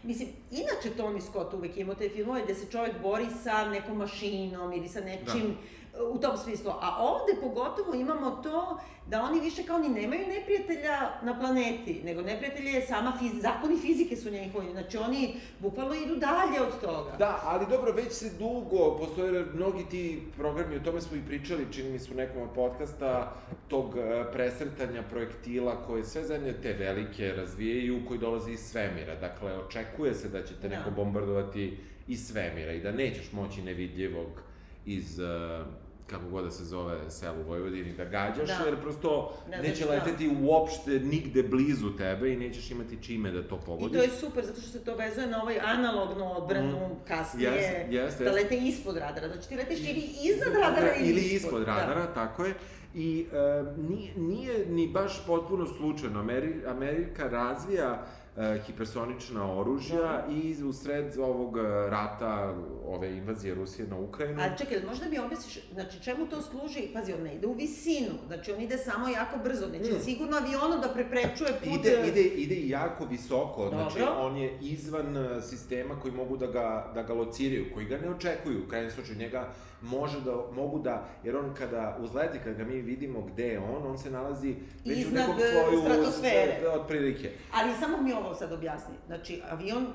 [0.04, 4.74] mislim, inače Tony Scott uvek ima te filmove gde se čovjek bori sa nekom mašinom
[4.74, 5.79] ili sa nečim, da
[6.12, 6.72] u tom smislu.
[6.82, 12.22] A ovde pogotovo imamo to da oni više kao ni nemaju neprijatelja na planeti, nego
[12.22, 17.16] neprijatelje je sama fiz, zakoni fizike su njihovi, znači oni bukvalno idu dalje od toga.
[17.18, 21.68] Da, ali dobro, već se dugo, postoje mnogi ti programi, o tome smo i pričali,
[21.72, 23.34] čini mi se u nekom od podcasta,
[23.68, 29.16] tog e, presretanja projektila koje sve zemlje te velike razvijaju, koji dolaze iz svemira.
[29.16, 30.96] Dakle, očekuje se da će te neko da.
[30.96, 34.49] bombardovati iz svemira i da nećeš moći nevidljivog
[34.86, 35.66] iz uh,
[36.08, 38.66] kako god da se zove selo u Vojvodini, da gađaš, Da.
[38.66, 40.06] jer prosto Ne neće znaš šta.
[40.06, 43.98] leteti uopšte nigde blizu tebe i nećeš imati čime da to I pogodiš.
[43.98, 48.24] to je super, zato što se to vezuje na ovaj analognu odbranu kasnije, Jeste, jeste,
[48.24, 48.44] da jeste.
[48.44, 49.28] lete ispod radara.
[49.28, 51.66] Znači ti leteš ili iznad radara ili, ili ispod da.
[51.68, 52.54] radara, tako je.
[52.96, 56.20] I e, nije, nije ni baš potpuno slučajno.
[56.20, 58.06] Ameri, Amerika razvija
[58.38, 61.58] e, hipersonična oružja i u sred ovog
[61.90, 62.56] rata,
[62.90, 64.42] ove invazije Rusije na Ukrajinu.
[64.42, 66.88] A čekaj, možda mi objasniš, znači čemu to služi?
[66.94, 70.00] Pazi, on ne ide u visinu, znači on ide samo jako brzo, neće Mm.
[70.00, 71.80] sigurno avionom da preprečuje put...
[71.80, 74.14] Ide, ide, ide i jako visoko, znači Dobro.
[74.18, 78.10] on je izvan e, sistema koji mogu da ga, da ga lociraju, koji ga ne
[78.10, 79.48] očekuju, u krajnjem slučaju njega
[79.82, 83.88] može da, mogu da, jer on kada uzleti, kada ga mi vidimo gde je on,
[83.88, 86.60] on se nalazi već u Iznad, nekom e, sloju stratosfere.
[86.62, 87.32] s- otprilike.
[87.54, 88.96] Ali samo mi ovo sad objasni.
[89.08, 89.88] Znači, avion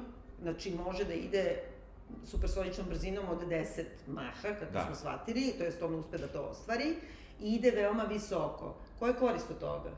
[0.43, 1.57] znači, može da ide
[2.25, 3.65] supersoničnom brzinom od 10
[4.07, 4.87] maha, kako Da.
[4.87, 6.95] smo shvatili, to jest on uspe da to ostvari,
[7.41, 8.75] i ide veoma visoko.
[8.99, 9.91] Koja je korist od toga?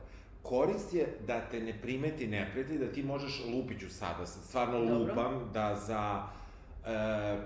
[0.43, 4.97] Korist je da te ne primeti neprijatelj, da ti možeš, lupiću sada, sad stvarno Dobro.
[4.99, 6.23] lupam, da za
[6.85, 7.37] e,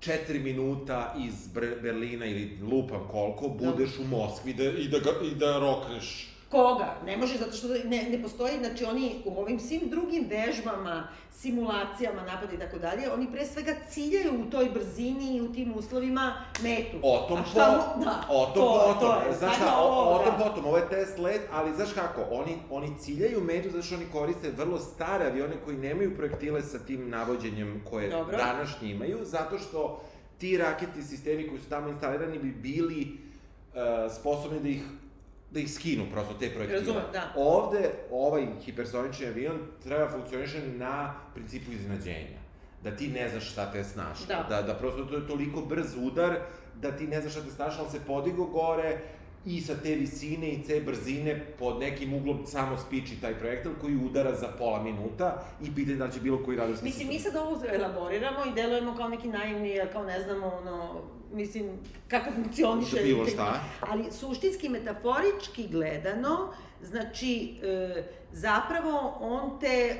[0.00, 5.10] četiri minuta iz Ber- Berlina ili lupam koliko, budeš u Moskvi da, i, da ga,
[5.22, 6.94] i da rokneš Koga?
[7.06, 12.22] Ne može, zato što ne, ne postoji, znači oni u ovim svim drugim vežbama, simulacijama,
[12.22, 16.32] napada i tako dalje, oni pre svega ciljaju u toj brzini i u tim uslovima
[16.62, 16.96] metu.
[17.02, 19.76] O tom A šta po, mu- da, o tom to- potom, to je, znaš šta,
[19.76, 20.44] o, ovo, o tom da.
[20.44, 24.06] potom, ovo je test let, ali znaš kako, oni, oni ciljaju metu zato što oni
[24.12, 28.36] koriste vrlo stare avione koji nemaju projektile sa tim navođenjem koje Dobro.
[28.36, 30.02] današnji imaju, zato što
[30.38, 33.80] ti raketni sistemi koji su tamo instalirani bi bili uh,
[34.20, 34.82] sposobni da ih
[35.50, 36.80] da ih skinu prosto te projektile.
[36.80, 37.32] Razumem, da.
[37.36, 42.40] Ovde ovaj hipersonični avion treba funkcioniše na principu iznenađenja.
[42.82, 44.26] Da ti ne znaš šta te snašla.
[44.26, 44.46] Da.
[44.48, 46.38] da, da prosto to je toliko brz udar
[46.82, 48.98] da ti ne znaš šta te snašla, ali se podigo gore
[49.44, 53.96] i sa te visine i te brzine pod nekim uglom samo spiči taj projektil koji
[53.96, 57.62] udara za pola minuta i pitanje da će bilo koji radarski Mislim, mi sad ovo
[57.68, 61.70] elaboriramo i delujemo kao neki naivni, kao ne znamo, ono, mislim,
[62.08, 62.96] kako funkcioniše.
[62.96, 63.60] Da bilo šta.
[63.80, 69.96] Ali suštinski, metaforički gledano, znači, e, zapravo on te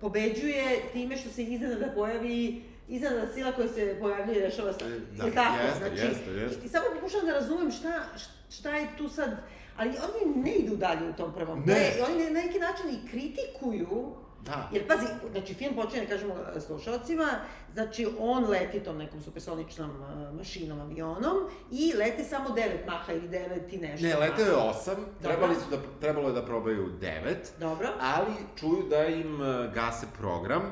[0.00, 4.90] pobeđuje time što se iznenada pojavi iznenada sila koja se pojavljuje i rešava stvar.
[4.90, 5.62] Da, Jel tako?
[5.64, 6.66] jeste, znači, jeste, jeste.
[6.66, 8.02] I samo pokušavam da razumem šta,
[8.50, 9.30] šta je tu sad,
[9.76, 11.62] ali oni ne idu dalje u tom prvom.
[11.66, 11.72] Ne.
[11.74, 14.12] Je- oni na neki način i kritikuju
[14.44, 14.68] Da.
[14.72, 16.34] Jer pazi, znači film počinje, kažemo
[16.66, 17.28] slušalcima,
[17.72, 21.36] znači on leti tom nekom supersoničnom uh, mašinom, avionom
[21.70, 24.06] i lete samo 9 maha ili 9 i nešto.
[24.06, 27.88] Ne, leteo je osam, trebali su da, trebalo je da probaju devet, Dobro.
[28.00, 30.62] ali čuju da im e, gase program.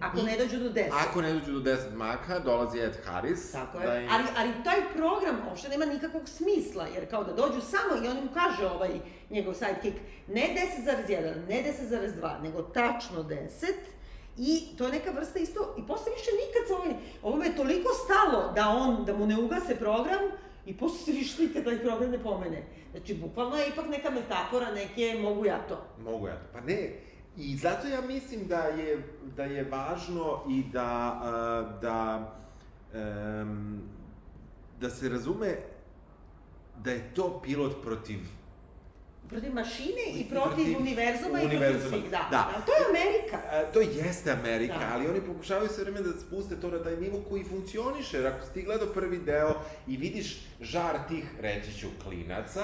[0.00, 0.88] Ako ne dođu do 10.
[1.08, 3.52] Ako ne dođu do 10 maka, dolazi Ed Harris.
[3.52, 3.86] Tako je.
[3.86, 4.08] Da im...
[4.10, 8.18] Ali, ali taj program uopšte nema nikakvog smisla, jer kao da dođu samo i on
[8.18, 9.96] im kaže ovaj njegov sidekick,
[10.28, 13.38] ne 10,1, ne 10,2, nego tačno 10,
[14.38, 17.88] I to je neka vrsta isto, i posle više nikad se ovaj, ovome je toliko
[18.04, 20.20] stalo da on, da mu ne ugase program,
[20.66, 22.62] i posle se više nikad taj program ne pomene.
[22.90, 25.84] Znači, bukvalno je ipak neka metafora, neke mogu ja to.
[26.04, 26.46] Mogu ja to.
[26.52, 26.92] Pa ne,
[27.36, 29.02] i zato ja mislim da je,
[29.36, 31.20] da je važno i da,
[31.82, 32.32] da,
[34.80, 35.56] da se razume
[36.84, 38.18] da je to pilot protiv
[39.30, 42.28] Protiv mašine i protiv, protiv univerzuma, i protiv svih, da.
[42.30, 42.62] Da.
[42.66, 43.36] To je Amerika.
[43.50, 44.90] A, to jeste Amerika, Da.
[44.92, 48.16] ali oni pokušavaju sve vreme da spuste to na taj nivo koji funkcioniše.
[48.16, 49.54] Jer ako si ti gledao prvi deo
[49.86, 52.62] i vidiš žar tih, reći ću, klinaca,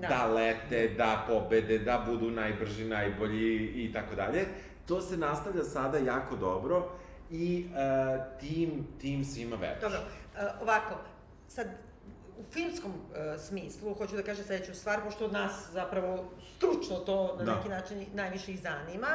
[0.00, 0.08] Da.
[0.08, 0.26] da.
[0.26, 4.46] lete, da pobede, da budu najbrži, najbolji i tako dalje,
[4.86, 6.88] to se nastavlja sada jako dobro
[7.30, 9.80] i uh, tim, tim svima veruješ.
[9.80, 9.98] Dobro,
[10.38, 10.94] e, ovako,
[11.48, 11.66] sad,
[12.40, 16.24] u filmskom e, smislu, hoću da kažem sledeću stvar, pošto od nas zapravo
[16.56, 17.54] stručno to na Da.
[17.54, 19.08] neki način najviše i zanima.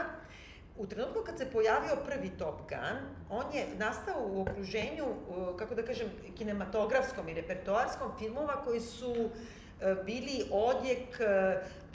[0.78, 2.98] U trenutku kad se pojavio prvi Top Gun,
[3.30, 6.08] on je nastao u okruženju, e, kako da kažem,
[6.38, 9.30] kinematografskom i repertoarskom filmova koji su
[9.82, 11.20] e, bili odjek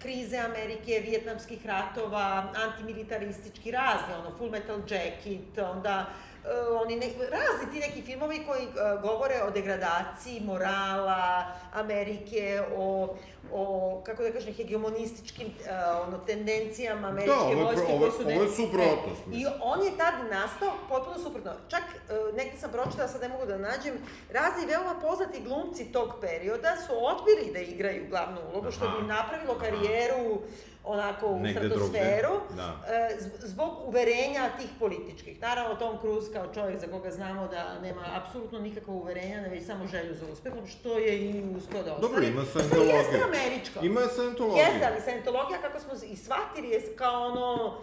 [0.02, 6.06] krize Amerike, vijetnamskih ratova, antimilitaristički razni, ono, Full Metal Jacket, onda
[6.44, 6.48] e,
[6.82, 8.68] oni ne, razni ti neki filmovi koji e,
[9.02, 11.42] govore o degradaciji morala
[11.74, 12.42] Amerike,
[12.76, 13.14] o,
[13.52, 13.62] o
[14.06, 18.22] kako da kažem, hegemonističkim e, ono, tendencijama američke ovo je vojske pro- ovo- su...
[18.22, 21.52] ovo je suprotnost, I on je tad nastao potpuno suprotno.
[21.68, 23.94] Čak, e, negde sam pročitala, sad ne mogu da nađem,
[24.30, 29.06] razni veoma poznati glumci tog perioda su odbili da igraju glavnu ulogu, što bi Aha.
[29.06, 30.40] napravilo karijeru
[30.84, 32.76] onako u Negde stratosferu, da.
[32.88, 35.40] E, zbog uverenja tih političkih.
[35.40, 39.66] Naravno, Tom Cruise kao čovjek za koga znamo da nema apsolutno nikakvo uverenja, ne već
[39.66, 42.14] samo želju za uspehom, što je i uspio da ostvari.
[42.14, 43.02] Dobro, ima scientologija.
[43.02, 43.78] Što jeste američko.
[43.82, 44.66] Ima scientologija.
[44.66, 47.76] Jeste, ali scientologija, kako smo i shvatili, je kao ono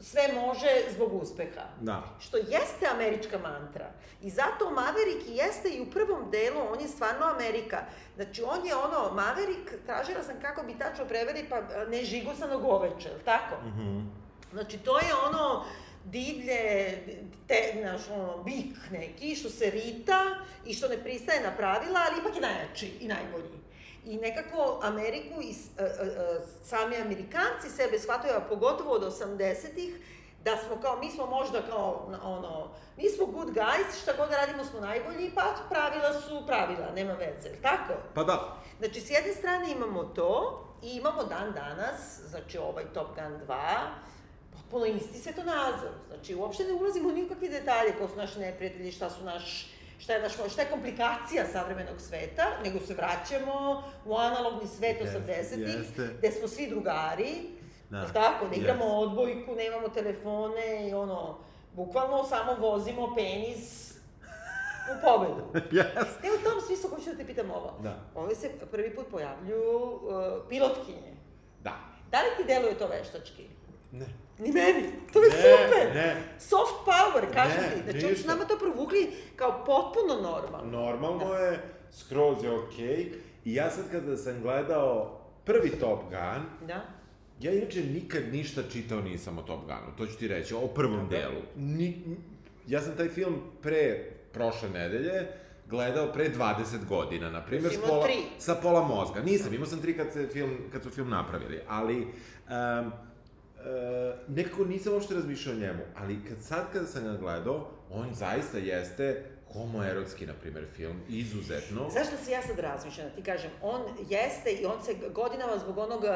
[0.00, 1.64] sve može zbog uspeha.
[1.80, 2.02] Da.
[2.20, 3.90] Što jeste američka mantra.
[4.22, 7.84] I zato Maverick jeste i u prvom delu, on je stvarno Amerika.
[8.16, 13.10] Znači, on je ono, Maverick, tražila sam kako bi tačno preveli, pa ne žigosano goveče,
[13.24, 13.56] tako?
[13.64, 14.06] Mm -hmm.
[14.52, 15.64] Znači, to je ono,
[16.04, 17.02] divlje,
[17.46, 20.20] te, naš, ono, bik neki, što se rita
[20.66, 23.57] i što ne pristaje na pravila, ali ipak je najjači i najbolji.
[24.08, 29.94] I nekako Ameriku i uh, uh, sami Amerikanci sebe shvataju, a pogotovo od 80-ih,
[30.44, 34.64] da smo kao, mi smo možda kao, ono, mi smo good guys, šta god radimo
[34.64, 37.92] smo najbolji, pa pravila su pravila, nema veze, tako?
[38.14, 38.56] Pa da.
[38.78, 43.78] Znači, s jedne strane imamo to, i imamo dan danas, znači ovaj Top Gun 2,
[44.52, 45.90] potpuno isti svetonazor.
[46.08, 50.12] Znači, uopšte ne ulazimo u nikakve detalje, kao su naši neprijatelji, šta su naš šta
[50.12, 56.30] je, naš, šta je komplikacija savremenog sveta, nego se vraćamo u analogni svet 80-ih, gde
[56.30, 57.34] smo svi drugari,
[57.90, 58.06] da.
[58.12, 59.02] tako, da igramo yes.
[59.02, 61.38] odbojku, nemamo telefone i ono,
[61.72, 63.94] bukvalno samo vozimo penis
[64.92, 65.42] u pobedu.
[65.78, 66.06] yes.
[66.22, 67.78] E, u tom smislu hoću da te pitam ovo.
[67.82, 67.96] Da.
[68.14, 70.00] Ove se prvi put pojavljuju uh,
[70.48, 71.12] pilotkinje.
[71.62, 71.72] Da.
[72.10, 73.46] Da li ti deluje to veštački?
[73.92, 74.06] Ne.
[74.38, 74.82] Ni meni.
[75.12, 75.94] To je ne, super.
[75.94, 76.16] Ne.
[76.38, 77.90] Soft power, kažem ne, ti.
[77.90, 80.70] Znači, oni su nama to provukli kao potpuno normalno.
[80.82, 81.38] Normalno da.
[81.38, 82.86] je, skroz je okej.
[82.86, 83.12] Okay.
[83.44, 86.84] I ja sad kada sam gledao prvi Top Gun, da.
[87.40, 91.08] ja inače nikad ništa čitao nisam o Top Gunu, to ću ti reći, o prvom
[91.08, 91.16] da.
[91.16, 91.42] delu.
[91.56, 92.16] Ni,
[92.66, 95.26] ja sam taj film pre prošle nedelje
[95.70, 98.06] gledao pre 20 godina, na primjer, s pola,
[98.38, 99.20] sa pola mozga.
[99.22, 102.92] Nisam, imao sam tri kad, se film, kad su film napravili, ali um,
[104.28, 108.58] nekako nisam uopšte razmišljao o njemu, ali kad sad kada sam ga gledao, on zaista
[108.58, 111.90] jeste homoerotski, na primer, film, izuzetno.
[111.90, 113.08] Zašto se ja sad razmišljam?
[113.08, 116.08] Da ti kažem, on jeste i on se godinama zbog onog uh,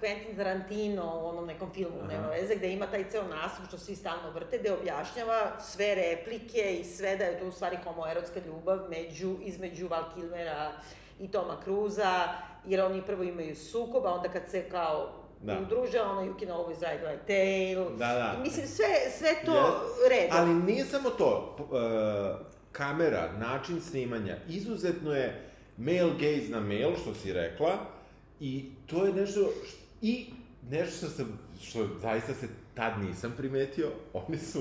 [0.00, 2.08] Quentin Tarantino u onom nekom filmu, Aha.
[2.12, 6.76] nema veze, gde ima taj ceo nastup što svi stalno vrte, gde objašnjava sve replike
[6.80, 10.72] i sve da je to u stvari homoerotska ljubav među, između Val Kilmera
[11.20, 12.28] i Toma Cruza,
[12.66, 15.60] jer oni prvo imaju sukoba, onda kad se kao da.
[15.60, 17.98] udruže, ono You Can Always Ride My Tail.
[17.98, 18.42] Da, da.
[18.42, 18.86] Mislim, sve,
[19.18, 20.10] sve to yes.
[20.10, 20.36] redom.
[20.38, 21.56] Ali nije samo to.
[21.58, 27.78] Uh, kamera, način snimanja, izuzetno je male gaze na male, što si rekla,
[28.40, 30.26] i to je nešto, što, i
[30.70, 34.60] nešto što sam, što zaista se tad nisam primetio, oni su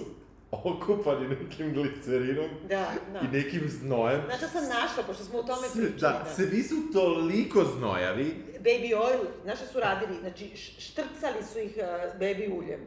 [0.52, 3.20] okupani nekim glicerinom da, da.
[3.20, 4.22] i nekim znojem.
[4.26, 6.00] Znači sam našla, pošto smo u tome pričali.
[6.00, 8.36] Da, da, svi su toliko znojavi.
[8.66, 10.20] Baby oil, znaš šta su radili?
[10.20, 12.80] Znači, štrcali su ih uh, baby uljem.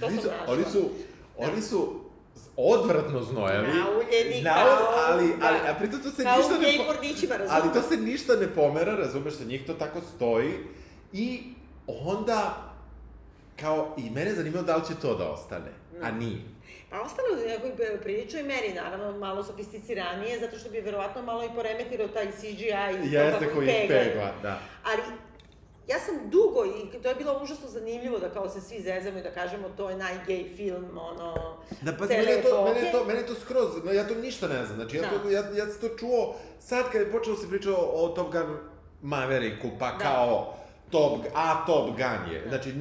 [0.00, 0.32] To sam našla.
[0.48, 1.46] Oni su, da.
[1.46, 2.00] oni su
[2.56, 3.66] odvratno znojavi.
[3.66, 4.78] Nauljeni na, kao...
[5.08, 6.76] Ali, ali, a pritom to se ništa ne...
[7.38, 7.46] Kao?
[7.48, 10.52] Ali to se ništa ne pomera, razumeš se, njih to tako stoji.
[11.12, 11.42] I
[11.86, 12.72] onda,
[13.60, 16.06] kao, i mene zanimao da li će to da ostane, no.
[16.06, 16.51] a nije.
[16.92, 21.44] Pa ostalo je u nekoj priličnoj meri, naravno malo sofisticiranije, zato što bi verovatno malo
[21.44, 22.72] i poremetilo taj CGI
[23.04, 24.58] i Jeste koji ih pegla, da.
[24.84, 25.02] Ali
[25.88, 29.22] ja sam dugo i to je bilo užasno zanimljivo da kao se svi zezamo i
[29.22, 33.26] da kažemo to je najgej film, ono, da, pa, cele mene to, mene to, mene
[33.26, 35.08] to skroz, ja to ništa ne znam, znači ja, da.
[35.08, 38.56] to, ja, ja sam to čuo sad kad je počelo se pričao o Top Gun
[39.02, 39.98] Mavericku, pa da.
[39.98, 40.54] kao
[40.92, 42.44] Top, a Top Gun je.
[42.48, 42.74] Znači,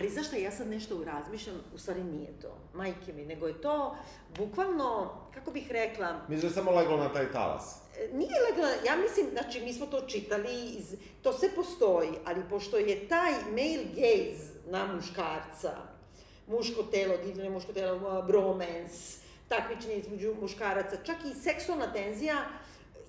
[0.00, 3.60] Ali znaš šta, ja sad nešto razmišljam, u stvari nije to, majke mi, nego je
[3.60, 3.96] to
[4.38, 6.12] bukvalno, kako bih rekla...
[6.28, 7.78] Mislim da je samo leglo na taj talas.
[7.98, 12.42] E, nije leglo, ja mislim, znači, mi smo to čitali, iz, to sve postoji, ali
[12.50, 15.76] pošto je taj male gaze na muškarca,
[16.46, 22.44] muško telo, divljeno muško telo, bromance, takmičenje između muškaraca, čak i seksualna tenzija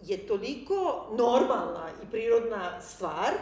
[0.02, 3.34] je toliko normalna i prirodna stvar,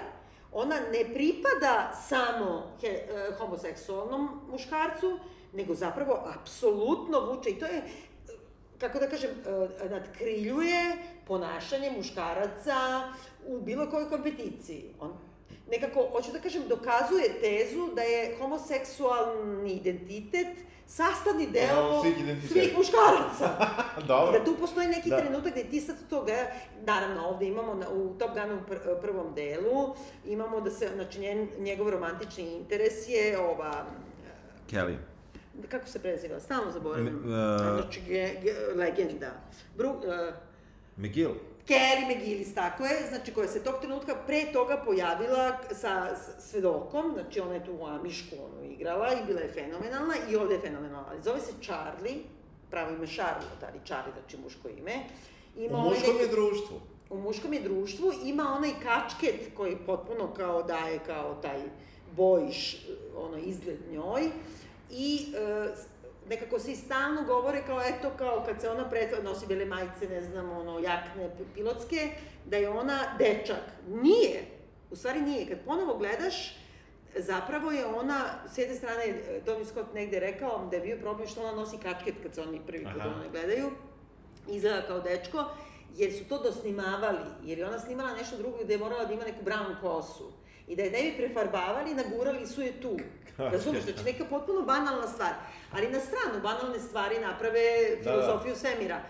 [0.52, 5.20] ona ne pripada samo he, e, homoseksualnom muškarcu,
[5.54, 7.84] nego zapravo apsolutno vuče i to je
[8.82, 12.78] kako da kažem, e, nadkriljuje ponašanje muškaraca
[13.48, 14.94] u bilo kojoj kompeticiji.
[15.00, 15.14] On
[15.72, 20.48] nekako, hoću da kažem, dokazuje tezu da je homoseksualni identitet
[20.88, 22.16] sastavni deo svih,
[22.52, 23.74] svih muškaraca.
[24.08, 24.36] Dobro.
[24.36, 25.18] I da tu postoji neki da.
[25.18, 26.48] trenutak gde ti sad toga,
[26.86, 31.48] naravno ovde imamo na, u Top Gunu pr prvom delu, imamo da se, znači njen,
[31.60, 33.86] njegov romantični interes je ova...
[34.72, 34.96] Kelly.
[35.70, 36.40] Kako se preziva?
[36.40, 37.16] Stalno zaboravim.
[37.16, 37.24] Uh,
[37.82, 39.32] znači, ge, ge, legenda.
[39.78, 40.04] Bru, uh,
[40.98, 41.32] McGill.
[41.72, 47.40] Kelly McGillis, tako je, znači koja se tog trenutka pre toga pojavila sa, svedokom, znači
[47.40, 51.08] ona je tu u Amišku ono igrala i bila je fenomenalna i ovde je fenomenalna.
[51.10, 52.18] Ali zove se Charlie,
[52.70, 54.96] pravo ime Charlotte, ali Charlie, znači muško ime.
[55.58, 56.82] Ima u muškom je društvu.
[57.10, 61.62] U muškom je društvu, ima onaj kačket koji potpuno kao daje kao taj
[62.16, 64.30] bojiš, ono, izgled njoj.
[64.92, 65.68] I e,
[66.32, 70.10] nekako se i stalno govore kao, eto, kao kad se ona pretvara, nosi bele majice,
[70.10, 72.10] ne znam, ono, jakne pilotske,
[72.46, 73.64] da je ona dečak.
[73.88, 74.46] Nije.
[74.92, 75.48] U stvari nije.
[75.48, 76.58] Kad ponovo gledaš,
[77.16, 81.42] zapravo je ona, s jedne strane, Tony Scott negde rekao da je bio problem što
[81.42, 83.72] ona nosi kačket kad se oni prvi put ne gledaju,
[84.48, 85.46] izgleda kao dečko,
[85.98, 89.24] jer su to dosnimavali, jer je ona snimala nešto drugo gde je morala da ima
[89.24, 90.32] neku brown kosu.
[90.68, 92.98] I da je ne bi prefarbavali, nagurali su je tu.
[93.38, 95.34] Razumiješ, znači neka potpuno banalna stvar.
[95.72, 97.62] Ali na stranu, banalne stvari naprave
[98.04, 98.56] filozofiju da, da.
[98.60, 99.02] svemira.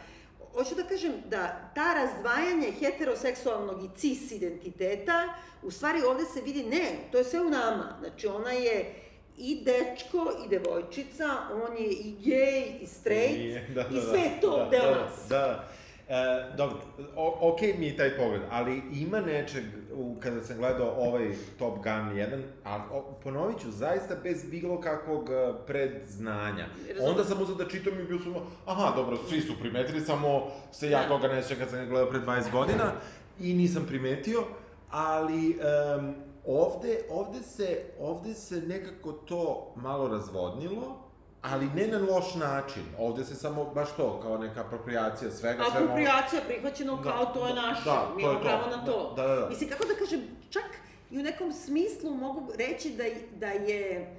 [0.53, 5.33] Hoću da kažem da ta razdvajanje heteroseksualnog i cis identiteta,
[5.63, 7.97] u stvari ovde se vidi, ne, to je sve u nama.
[7.99, 8.95] Znači ona je
[9.37, 14.41] i dečko i devojčica, on je i gej i straight, da, da, i sve da,
[14.41, 15.27] to da, deo da, nas.
[15.29, 15.71] Da, da.
[16.15, 16.77] E, dobro,
[17.15, 19.63] o, ok mi je taj pogled, ali ima nečeg,
[19.93, 24.81] u, kada sam gledao ovaj Top Gun 1, a o, ponovit ću, zaista bez bilo
[24.81, 26.67] kakvog e, predznanja.
[26.87, 27.09] Razumno.
[27.09, 28.33] Onda sam uzao da čitam i bio sam,
[28.65, 31.07] aha, dobro, svi su primetili, samo se ja da.
[31.07, 32.91] toga ne sjećam kad sam ga gledao pre 20 godina
[33.39, 34.43] i nisam primetio,
[34.89, 35.57] ali
[35.99, 36.15] um,
[36.45, 41.10] ovde, ovde, se, ovde se nekako to malo razvodnilo,
[41.41, 42.83] ali ne na loš način.
[42.97, 45.63] Ovde se samo baš to, kao neka apropriacija svega.
[45.73, 49.13] Apropriacija prihvaćeno da, kao to je da, naše, da, mi imamo pravo na to.
[49.15, 49.49] Da, da, da.
[49.49, 50.63] Mislim, kako da kažem, čak
[51.11, 53.03] i u nekom smislu mogu reći da,
[53.39, 54.15] da je,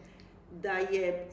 [0.51, 1.31] da je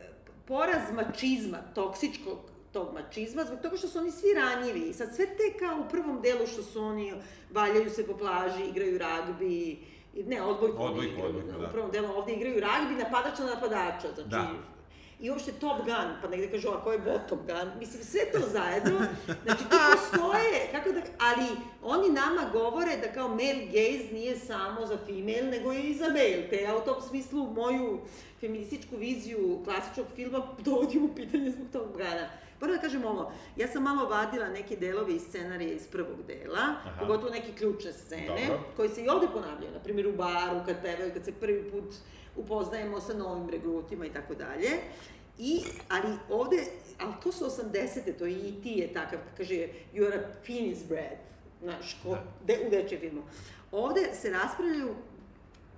[0.47, 2.37] poraz mačizma, toksičkog
[2.71, 4.89] tog mačizma, zbog toga što su oni svi ranjivi.
[4.89, 7.13] I sad sve te kao u prvom delu što su oni
[7.51, 9.79] valjaju se po plaži, igraju ragbi,
[10.25, 11.67] ne, odbojku, odbojku, odbojku, da.
[11.67, 14.49] U prvom delu ovde igraju ragbi, napadač na napadača, znači da
[15.19, 17.79] i uopšte Top Gun, pa negde kažu, a ko je Bottom Gun?
[17.79, 18.99] Mislim, sve to zajedno,
[19.43, 21.45] znači tu postoje, kako da, ali
[21.83, 26.49] oni nama govore da kao male gaze nije samo za female, nego i za male,
[26.49, 27.99] te ja u tom smislu moju
[28.39, 32.29] feminističku viziju klasičnog filma dovodim u pitanje zbog Top Guna.
[32.59, 36.59] Prvo da kažem ovo, ja sam malo vadila neke delove iz scenarija iz prvog dela,
[36.59, 36.99] Aha.
[36.99, 38.59] pogotovo neke ključne scene, Dobro.
[38.75, 41.93] koji se i ovde ponavljaju, na primjer u baru, kad pevaju, kad se prvi put
[42.35, 44.69] upoznajemo sa novim regrutima i tako dalje.
[45.37, 46.57] I, ali ovde,
[46.99, 48.17] ali to su 80.
[48.19, 51.17] to i ti je takav, kaže, you are a penis bread,
[51.61, 52.23] znaš, ko, da.
[52.45, 53.21] de, u dečjem filmu.
[53.71, 54.95] Ovde se raspravljaju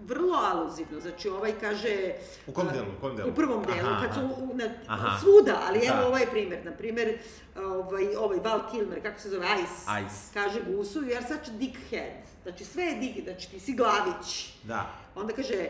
[0.08, 2.14] vrlo aluzivno, znači ovaj kaže...
[2.48, 3.30] U kom delu, u kom delu?
[3.30, 5.20] U prvom delu, aha, kad su u, na, aha.
[5.20, 6.08] svuda, ali evo da.
[6.08, 7.18] ovaj primer, na primer,
[7.58, 10.34] ovaj, ovaj Val Kilmer, kako se zove, Ice, Ice.
[10.34, 12.12] kaže Gusu, you are such a dickhead,
[12.44, 14.54] znači sve je dick, znači ti si glavić.
[14.64, 14.92] Da.
[15.16, 15.70] Onda kaže,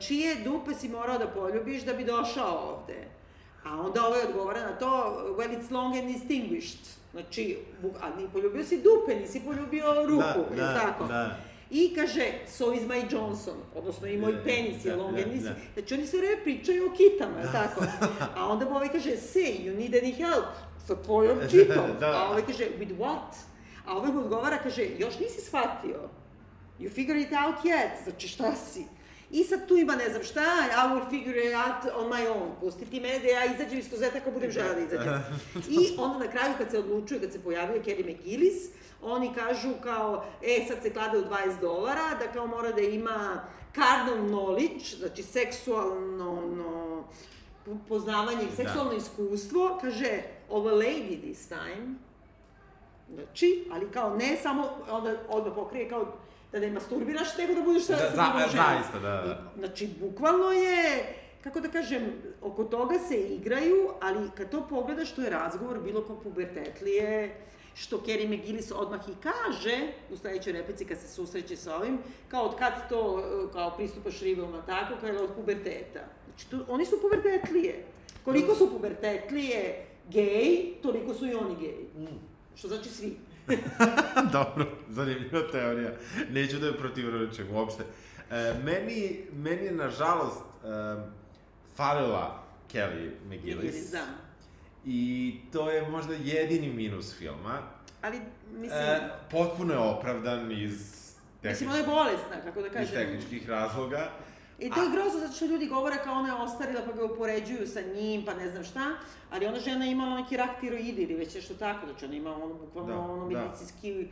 [0.00, 3.04] čije dupe si morao da poljubiš da bi došao ovde?
[3.64, 4.86] A onda ovaj odgovara na to,
[5.38, 6.80] well, it's long and distinguished.
[7.12, 7.58] Znači,
[8.00, 11.04] a ni poljubio si dupe, nisi poljubio ruku, da, da, tako?
[11.04, 11.36] Da.
[11.70, 15.22] I kaže, so is my Johnson, odnosno i moj da, penis je da, long da,
[15.22, 15.44] and nisi.
[15.44, 15.54] Da.
[15.74, 17.52] Znači, oni sve vreme pričaju o kitama, da.
[17.52, 17.84] tako?
[18.36, 20.44] A onda mu ovaj kaže, say, you need any help
[20.86, 21.84] sa tvojom kitom.
[22.00, 22.06] da.
[22.06, 23.34] A ovaj kaže, with what?
[23.86, 26.00] A ovaj mu odgovara, kaže, još nisi shvatio.
[26.80, 28.04] You figure it out yet.
[28.04, 28.84] Znači, šta si?
[29.34, 32.50] I sad tu ima ne znam šta, I will figure it out on my own.
[32.60, 35.22] Pusti ti mene da ja izađem iz kozeta ako budem žela da izađem.
[35.68, 38.54] I onda na kraju kad se odlučuje, kad se pojavio Kelly McGillis,
[39.02, 43.44] oni kažu kao, e, sad se klade u 20 dolara, da kao mora da ima
[43.74, 47.04] carnal knowledge, znači seksualno no,
[47.88, 48.56] poznavanje, da.
[48.56, 48.96] seksualno da.
[48.96, 51.94] iskustvo, kaže, of a lady this time,
[53.14, 56.06] znači, ali kao ne samo, onda, onda pokrije kao
[56.54, 58.66] da ne masturbiraš, nego da budeš sa, da, sa drugom ženom.
[58.66, 59.52] Zaista, da, da.
[59.58, 65.22] Znači, bukvalno je, kako da kažem, oko toga se igraju, ali kad to pogledaš, to
[65.22, 67.36] je razgovor bilo kao pubertetlije,
[67.74, 69.78] što Kerry McGillis odmah i kaže
[70.12, 71.98] u sledećoj replici kad se susreće sa ovim,
[72.28, 76.00] kao od kad to, kao pristupaš ribama tako, kao je od puberteta.
[76.28, 77.84] Znači, to, oni su pubertetlije.
[78.24, 82.04] Koliko su pubertetlije gej, toliko su i oni gej.
[82.04, 82.18] Mm.
[82.56, 83.16] Što znači svi.
[84.32, 85.90] Dobro, zanimljiva teorija.
[86.30, 87.82] Neću da je protivrečem uopšte.
[88.30, 90.66] E, meni, meni je, nažalost, e,
[91.76, 93.90] falila Kelly McGillis.
[93.90, 94.04] Da.
[94.84, 97.58] I to je možda jedini minus filma.
[98.02, 98.20] Ali,
[98.52, 98.80] mislim...
[98.80, 101.04] E, potpuno je opravdan iz...
[101.42, 102.84] Mislim, ona je bolesna, kako da kažem.
[102.84, 104.10] Iz tehničkih razloga.
[104.58, 107.66] I to je grozno zato što ljudi govore kao ona je ostarila pa ga upoređuju
[107.66, 108.80] sa njim, pa ne znam šta,
[109.30, 112.54] ali ona žena imala neki rak tiroidi ili već nešto tako, znači ona ima ono
[112.54, 113.38] bukvalno da, ono da.
[113.38, 114.08] medicinski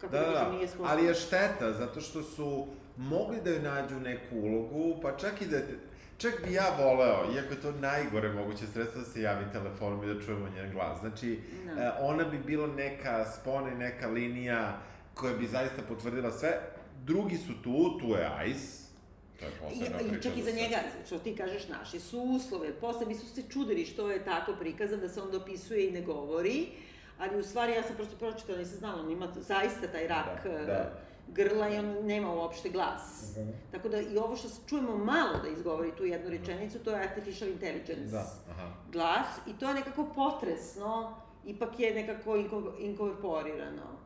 [0.00, 0.92] kako da, da, da nije sposobna.
[0.92, 2.66] Ali je šteta, zato što su
[2.96, 5.58] mogli da joj nađu neku ulogu, pa čak i da...
[6.18, 10.14] Čak bi ja voleo, iako je to najgore moguće sredstvo da se javi telefonom i
[10.14, 11.00] da čujemo njen glas.
[11.00, 11.74] Znači, no.
[11.74, 11.82] Da.
[11.82, 14.78] e, ona bi bila neka spona i neka linija
[15.14, 16.60] koja bi zaista potvrdila sve.
[17.04, 18.79] Drugi su tu, tu je Ice,
[19.72, 20.76] I, čak i za njega,
[21.06, 22.72] što ti kažeš, naši su uslove.
[22.72, 26.02] Posle mi su se čudili što je tako prikazan, da se on dopisuje i ne
[26.02, 26.66] govori,
[27.18, 30.50] ali u stvari ja sam prosto pročitala, nisam znala, on ima zaista taj rak da,
[30.50, 30.72] da.
[30.72, 33.32] Eh, grla i on nema uopšte glas.
[33.36, 33.50] Uh mhm.
[33.50, 33.72] -huh.
[33.72, 37.50] Tako da i ovo što čujemo malo da izgovori tu jednu rečenicu, to je artificial
[37.50, 38.70] intelligence da, aha.
[38.92, 41.16] glas i to je nekako potresno,
[41.46, 42.36] ipak je nekako
[42.78, 44.00] inkorporirano.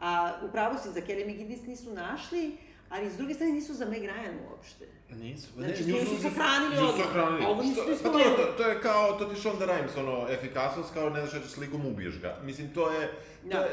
[0.00, 2.56] A upravo si, za Kelly McGinnis nisu našli,
[2.90, 4.86] ali s druge strane nisu za Meg Ryan uopšte.
[5.10, 5.48] Nisu.
[5.56, 6.82] Znači, ne, nisu, nisu sahranili.
[6.82, 7.44] Nisu sahranili.
[7.44, 11.10] Ovo nisu Pa to, to, to, je kao, to ti Shonda Rhimes, ono, efikasnost, kao
[11.10, 12.38] ne znaš, slikom ubiješ ga.
[12.44, 13.12] Mislim, to je,
[13.50, 13.62] to, no.
[13.62, 13.70] je,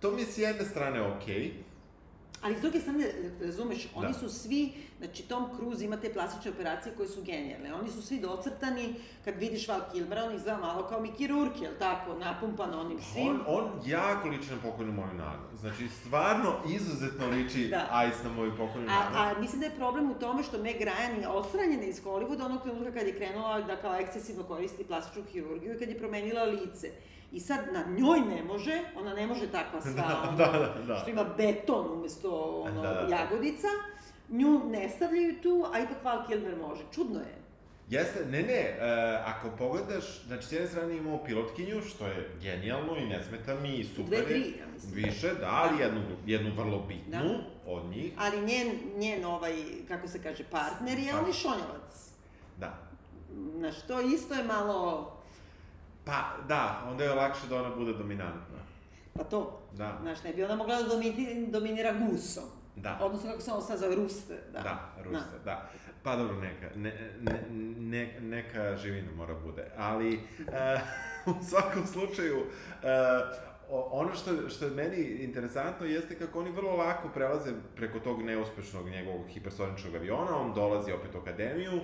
[0.00, 1.50] to mi je s jedne strane okej, okay,
[2.42, 3.06] Ali s druge strane,
[3.40, 4.00] razumeš, da.
[4.00, 7.74] oni su svi, znači Tom Cruise ima te plastične operacije koje su genijalne.
[7.74, 11.72] Oni su svi docrtani, kad vidiš Val Kilmera, on izgleda malo kao Mickey Rourke, jel
[11.78, 13.28] tako, napumpan onim pa svim.
[13.28, 15.42] On, on jako liči na pokojnu moju nanu.
[15.60, 18.08] Znači, stvarno izuzetno liči da.
[18.08, 19.16] Ice na moju pokojnu nanu.
[19.16, 22.44] A, a mislim da je problem u tome što Meg Ryan je odstranjena iz Hollywooda
[22.44, 26.44] onog trenutka kad je krenula da kao ekscesivno koristi plastičnu hirurgiju i kad je promenila
[26.44, 26.90] lice.
[27.32, 29.92] I sad na njoj ne može, ona ne može takva sva,
[30.38, 30.96] da, da, da, da.
[30.96, 33.16] što ima beton umesto ono, da, da.
[33.16, 33.68] jagodica,
[34.28, 36.82] nju ne stavljaju tu, a ipak Val Kilmer može.
[36.94, 37.42] Čudno je.
[37.90, 42.96] Jeste, ne, ne, uh, ako pogledaš, znači, s jedne strane imamo pilotkinju, što je genijalno
[42.96, 44.92] i ne smeta mi i super Dve, tri, ja mislim.
[44.94, 45.84] Više, da, ali da.
[45.84, 47.72] jednu, jednu vrlo bitnu da.
[47.72, 48.12] od njih.
[48.18, 49.54] Ali njen, njen ovaj,
[49.88, 52.10] kako se kaže, partner je, on je šonjavac.
[52.58, 52.78] Da.
[53.58, 55.12] Znaš, to isto je malo
[56.04, 58.58] Pa, da, onda je lakše da ona bude dominantna.
[59.14, 59.60] Pa to.
[59.72, 59.98] Da.
[60.02, 62.44] Znaš, ne bi ona mogla da domini, dominira gusom.
[62.76, 62.98] Da.
[63.02, 64.38] Odnosno, kako se ono sad zove, ruste.
[64.52, 65.44] Da, da ruste, da.
[65.44, 65.70] da.
[66.02, 67.44] Pa dobro, neka, ne, ne,
[67.78, 69.70] ne, neka živina mora bude.
[69.76, 72.46] Ali, uh, u svakom slučaju, uh,
[73.70, 78.88] ono što, što je meni interesantno jeste kako oni vrlo lako prelaze preko tog neuspešnog
[78.88, 81.80] njegovog hipersoničnog aviona, on dolazi opet u akademiju,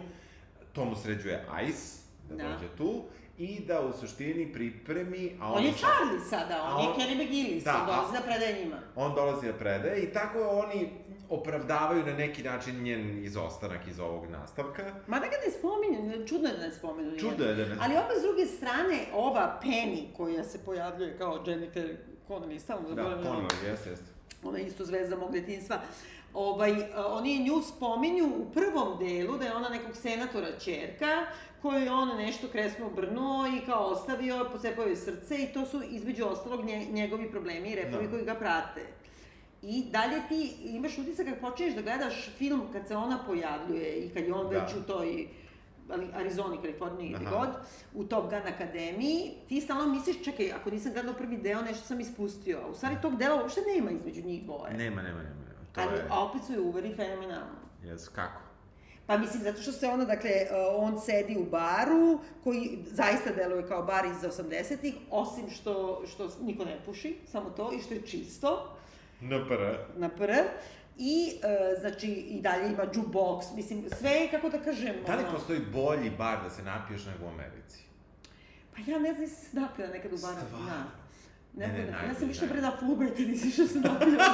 [0.72, 2.48] to mu sređuje Ice, da, da.
[2.48, 3.04] dođe tu,
[3.38, 5.36] i da u suštini pripremi...
[5.40, 8.20] A on, on je Charlie sada, on, on je Kenny McGillis, da, on dolazi da
[8.20, 8.76] predaje njima.
[8.96, 10.90] On dolazi da predaje i tako oni
[11.28, 14.82] opravdavaju na neki način njen izostanak iz ovog nastavka.
[15.06, 17.18] Ma da ga ne spominju, čudno je da ne spominju.
[17.18, 21.44] Čudno je da ne Ali opet s druge strane, ova Penny koja se pojavljuje kao
[21.46, 21.96] Jennifer
[22.28, 24.17] Connelly, stalno da, Connelly, jeste, jeste.
[24.44, 25.80] Ona je isto zvezda mog detinstva.
[26.34, 31.26] Ovaj, oni nju spominju u prvom delu da je ona nekog senatora čerka,
[31.62, 35.82] koju je on nešto kresno obrnuo i kao ostavio, pocepao joj srce i to su
[35.90, 38.10] između ostalog nje, njegovi problemi i repovi no.
[38.10, 38.10] Da.
[38.10, 38.86] koji ga prate.
[39.62, 44.08] I dalje ti imaš utisak kad počneš da gledaš film kad se ona pojavljuje i
[44.08, 44.58] kad je on da.
[44.58, 45.28] već u toj
[46.14, 47.48] Arizoni, Kaliforniji, gde god,
[47.94, 52.00] u Top Gun akademiji, ti stalno misliš, čekaj, ako nisam gledao prvi deo, nešto sam
[52.00, 52.58] ispustio.
[52.64, 54.74] A u stvari tog dela uopšte nema između njih dvoje.
[54.74, 55.38] Nema, nema, nema.
[55.72, 56.06] To Ali je...
[56.10, 57.58] opet su je uveri fenomenalno.
[57.84, 58.40] Jes, kako?
[59.06, 63.68] Pa mislim, zato što se ona, dakle, e, on sedi u baru, koji zaista deluje
[63.68, 68.02] kao bar iz 80-ih, osim što, što niko ne puši, samo to, i što je
[68.02, 68.76] čisto.
[69.20, 69.78] Na pr.
[69.96, 70.32] Na pr.
[70.98, 74.94] I, e, znači, i dalje ima jukebox, mislim, sve je, kako da kažem...
[75.06, 75.32] Da li ono...
[75.32, 77.78] postoji bolji bar da se napiješ nego u Americi?
[78.74, 80.36] Pa ja ne znam, se napila nekad u baru.
[80.46, 80.66] Stvarno?
[80.66, 81.08] Da.
[81.54, 84.24] Ne, ne, ne, ja sam išla pre da fubre, ti nisi što sam napila.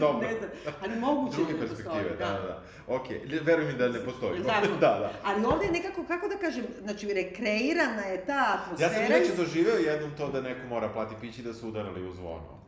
[0.00, 0.20] Dobro.
[0.28, 0.50] ne znam,
[0.82, 2.62] ali moguće Druge da perspektive, da, da, da.
[2.86, 3.06] Ok,
[3.42, 4.40] veruj mi da ne postoji.
[4.42, 5.12] da, da.
[5.24, 8.92] Ali ovde je nekako, kako da kažem, znači, rekreirana je ta atmosfera.
[8.92, 12.12] Ja sam već doživeo jednom to da neko mora plati pići da su udarali u
[12.12, 12.59] zvono.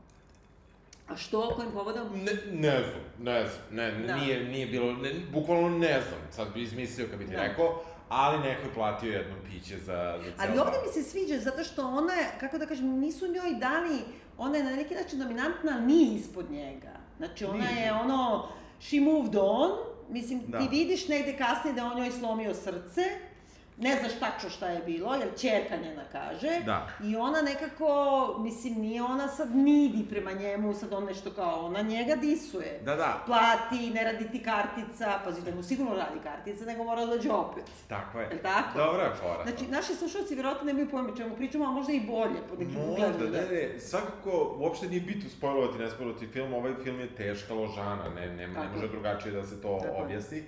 [1.13, 2.09] A što, kojim povodom?
[2.13, 4.17] Ne, ne znam, ne znam, ne, da.
[4.17, 7.43] nije, nije bilo, ne, bukvalno ne znam, sad bi izmislio kad bi ti da.
[7.43, 11.39] rekao, ali neko je platio jedno piće za, za celo Ali ovde mi se sviđa,
[11.39, 13.99] zato što ona je, kako da kažem, nisu njoj dali,
[14.39, 16.93] ona je na neki način dominantna, nije ispod njega.
[17.19, 17.87] Znači, ona nije.
[17.87, 18.49] je ono,
[18.81, 19.71] she moved on,
[20.09, 20.59] mislim, da.
[20.59, 23.03] ti vidiš negde kasnije da on njoj slomio srce,
[23.77, 26.61] ne znaš tačno šta je bilo, jer čerka njena kaže.
[26.64, 26.89] Da.
[27.05, 27.89] I ona nekako,
[28.39, 32.81] mislim, nije ona sad nidi prema njemu, sad on nešto kao, ona njega disuje.
[32.85, 33.23] Da, da.
[33.27, 37.31] Plati, ne radi ti kartica, pazi, da mu sigurno radi kartica, nego mora da dođe
[37.31, 37.64] opet.
[37.89, 38.43] Tako je.
[38.43, 38.79] Tako?
[38.79, 39.43] Dobra je fora.
[39.43, 43.09] Znači, naši slušalci vjerojatno nemaju pojma čemu pričamo, a možda i bolje, po nekim ugledima.
[43.09, 47.55] Možda, ne, ne, svakako, uopšte nije bitno spojlovati, ne spojlovati film, ovaj film je teška
[47.55, 50.03] ložana, ne, ne, ne može drugačije da se to tako.
[50.03, 50.43] objasni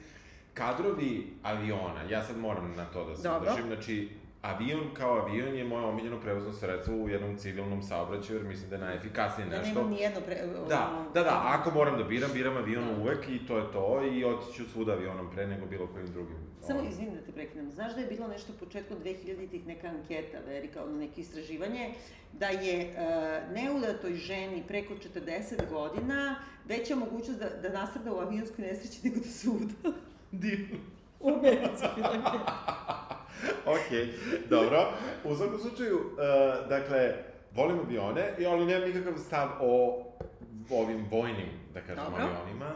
[0.55, 3.51] kadrovi aviona, ja sad moram na to da se Dobro.
[3.51, 4.09] držim, znači,
[4.43, 8.77] avion kao avion je moje omiljeno prevozno sredstvo u jednom civilnom saobraćaju, jer mislim da
[8.77, 9.75] je najefikasnije da nešto.
[9.75, 10.35] Da nema nijedno pre...
[10.69, 13.01] Da, da, da, ako moram da biram, biram avion da.
[13.01, 16.37] uvek i to je to i otiću svuda avionom pre nego bilo kojim drugim.
[16.67, 17.71] Samo izvini da te prekinem.
[17.71, 21.95] Znaš da je bilo nešto početkom 2000-ih neka anketa, veri, kao neko istraživanje,
[22.33, 28.65] da je uh, neudatoj ženi preko 40 godina veća mogućnost da, da nastrada u avionskoj
[28.65, 29.99] nesreći nego da se uda.
[30.39, 30.77] Divno.
[31.21, 32.55] U Americi anketa.
[33.75, 33.91] ok,
[34.51, 34.93] dobro.
[35.25, 37.15] U svakom slučaju, uh, dakle,
[37.55, 40.05] volim avione, ali nemam nikakav stav o
[40.71, 42.25] ovim vojnim, da kažem, dobro.
[42.25, 42.71] avionima.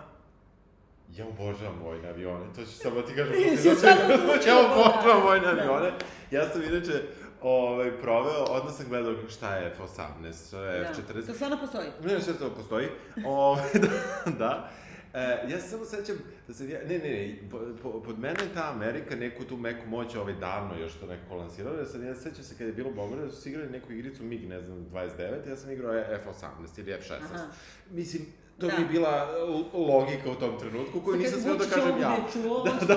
[1.16, 3.34] Ja obožavam vojne avione, to ću samo ti kažem.
[3.44, 3.98] Jesi sad
[4.46, 5.62] Ja obožavam vojne da.
[5.62, 5.92] avione.
[6.30, 7.02] Ja sam inače
[7.42, 11.12] ovaj, proveo, odmah sam gledao šta je F-18, šta je F-40.
[11.14, 11.88] Da, to stvarno postoji?
[12.04, 12.86] Ne, sve to postoji.
[13.26, 14.70] O, ovaj, da, da.
[15.18, 16.16] E, ja se samo sećam
[16.48, 17.38] da se, ja, ne, ne, ne,
[17.82, 21.36] po, pod mene je ta Amerika neku tu meku moć ovaj davno još to neko
[21.36, 23.92] lansirao, ja sam, ja se sećam se kada je bilo bombardovanje, da su igrali neku
[23.92, 27.34] igricu MiG, ne znam, 29, ja sam igrao F-18 ili F-16.
[27.34, 27.46] Aha.
[27.90, 28.22] Mislim,
[28.58, 28.72] to da.
[28.76, 29.28] mi je bila
[29.72, 32.16] logika u tom trenutku koju nisam smeo da kažem ja.
[32.32, 32.96] Čuo, da, da,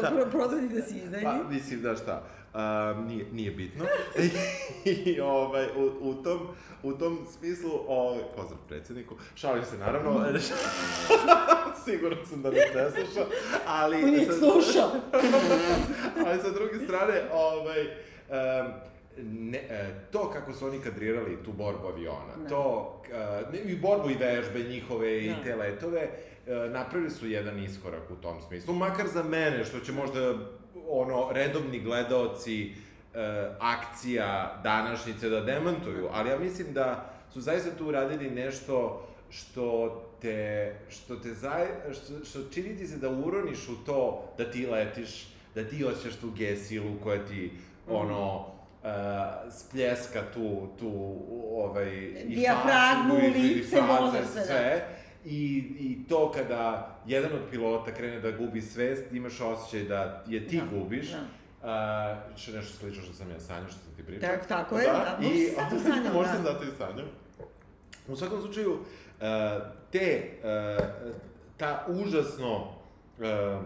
[0.00, 0.30] da, da.
[0.30, 1.24] prodati da si iznajmi.
[1.24, 3.84] Pa, mislim da šta, uh, nije, nije bitno.
[4.84, 6.48] I ovaj, u, u, tom,
[6.82, 10.10] u tom smislu, ovaj, pozdrav predsjedniku, šalim se naravno,
[11.84, 13.26] siguran sam da nas ne sluša,
[13.66, 14.04] ali...
[14.04, 14.90] On je slušao.
[16.26, 18.72] ali sa druge strane, ovaj, um,
[19.22, 22.48] ne, e, to kako su oni kadrirali tu borbu aviona, ne.
[22.48, 23.02] to,
[23.52, 25.16] e, i borbu i vežbe njihove ne.
[25.16, 25.42] i da.
[25.44, 26.00] te letove,
[26.46, 30.34] e, napravili su jedan iskorak u tom smislu, makar za mene, što će možda
[30.88, 32.72] ono, redovni gledaoci e,
[33.60, 40.74] akcija današnjice da demantuju, ali ja mislim da su zaista tu uradili nešto što te,
[40.88, 45.28] što te zaj, što, što čini ti se da uroniš u to da ti letiš,
[45.54, 47.52] da ti osjećaš tu gesilu koja ti,
[47.88, 51.16] ono, uh, spljeska tu, tu,
[51.52, 51.88] ovaj,
[52.28, 54.44] i facu, i, lice, i fraze, sve.
[54.44, 54.88] sve.
[55.24, 60.48] I, I to kada jedan od pilota krene da gubi svest, imaš osjećaj da je
[60.48, 61.10] ti da, gubiš.
[61.10, 61.20] Da.
[61.64, 64.30] Uh, što nešto slično što sam ja sanjao, što sam ti pričao.
[64.30, 66.14] Tak, tako je, da, da možda si zato sanjao.
[66.14, 67.06] možda sam zato i sanjao.
[68.08, 68.78] U svakom slučaju, uh,
[69.92, 70.30] te,
[70.78, 70.84] uh,
[71.56, 73.62] ta užasno uh,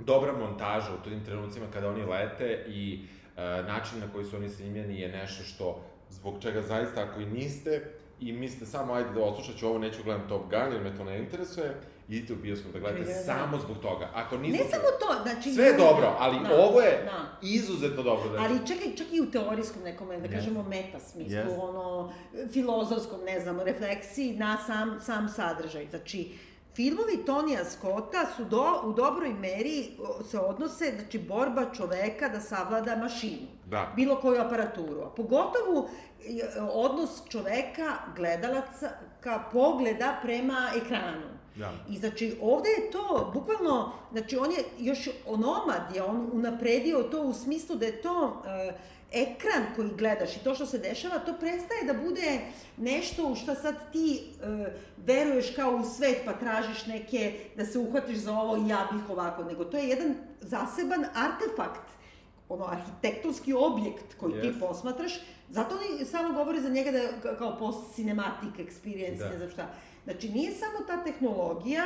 [0.00, 4.48] dobra montaža u tim trenucima kada oni lete i uh, način na koji su oni
[4.48, 9.20] snimljeni je nešto što, zbog čega zaista ako i niste, i mislite samo, ajde da
[9.20, 11.74] odslušat ću ovo, neću gledam Top Gun, jer me to ne interesuje,
[12.08, 14.08] idite u bioskop da gledate ja, samo zbog toga.
[14.14, 14.38] Ako.
[14.38, 15.52] Ne samo to, znači...
[15.52, 17.46] Sve je dobro, ali da, ovo je da.
[17.46, 18.28] izuzetno dobro.
[18.28, 20.32] Da ali čekaj, čak i u teorijskom nekom, da yes.
[20.32, 21.60] kažemo, meta smislu, yes.
[21.60, 22.12] ono,
[22.52, 25.86] filozofskom, ne znam, refleksiji na sam, sam sadržaj.
[25.90, 26.32] Znači,
[26.78, 29.90] Filmovi Tonija Scotta su do, u dobroj meri
[30.30, 33.46] se odnose, znači, borba čoveka da savlada mašinu.
[33.66, 33.92] Da.
[33.96, 35.00] Bilo koju aparaturu.
[35.00, 35.88] A pogotovo
[36.72, 41.26] odnos čoveka, gledalaca, ka pogleda prema ekranu.
[41.56, 41.72] Da.
[41.88, 47.22] I znači ovde je to, bukvalno, znači on je još onomad, je on unapredio to
[47.22, 48.74] u smislu da je to uh,
[49.12, 52.40] ekran koji gledaš i to što se dešava, to prestaje da bude
[52.76, 57.78] nešto u što sad ti uh, veruješ kao u svet pa tražiš neke, da se
[57.78, 61.88] uhvatiš za ovo i ja bih ovako, nego to je jedan zaseban artefakt,
[62.48, 64.42] ono arhitektonski objekt koji yes.
[64.42, 65.12] ti posmatraš,
[65.48, 69.30] zato oni samo govore za njega da je kao post-cinematic experience, da.
[69.30, 69.68] ne znam šta.
[70.04, 71.82] Znači, nije samo ta tehnologija,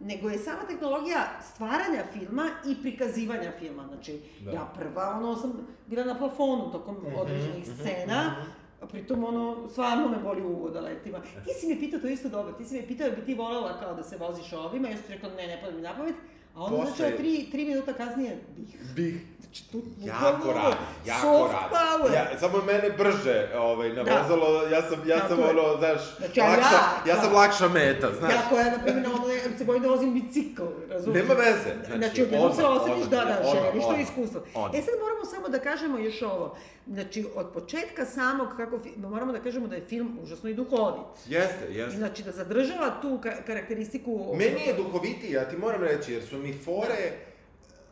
[0.00, 3.86] nego je sama tehnologija stvaranja filma i prikazivanja filma.
[3.86, 4.50] Znači, da.
[4.50, 5.52] ja prva, ono, sam
[5.86, 8.84] bila na plafonu tokom mm -hmm, određenih mm -hmm, scena, mm -hmm.
[8.84, 11.20] a pritom, ono, stvarno me boli uvod da letima.
[11.20, 13.94] Ti si mi pitao to isto dobro, ti si mi pitao bi ti voljela kao
[13.94, 16.14] da se voziš ovima, ja sam rekla ne, ne pada mi na pamet,
[16.54, 16.94] a Posle...
[16.96, 18.94] znači tri, tri minuta kasnije bih.
[18.94, 19.20] Bih.
[19.40, 20.76] Znači, tu, jako radi,
[21.06, 21.26] jako.
[21.26, 22.14] Power.
[22.14, 24.76] Ja, samo mene brže ovaj, navozalo, da.
[24.76, 27.38] ja sam, ja sam ono, znaš, znači, lakša, ja, ja sam da.
[27.38, 28.32] lakša meta, znaš.
[28.32, 29.24] Ja koja, na primjer, ono,
[29.58, 30.62] se bojim da vozim bicikl,
[31.00, 31.28] razumiješ?
[31.28, 31.70] Nema veze.
[31.86, 34.40] Znači, znači odjednom se osjetiš, da, da, želiš to iskustvo.
[34.54, 34.74] Ono.
[34.74, 36.56] E sad moramo samo da kažemo još ovo.
[36.86, 41.16] Znači, od početka samog, kako, moramo da kažemo da je film užasno i duhovit.
[41.28, 41.96] Jeste, jeste.
[41.96, 44.34] Znači, da zadržava tu ka karakteristiku...
[44.38, 47.10] Meni je duhovitiji, ja ti moram reći, jer su mi fore...
[47.10, 47.30] Da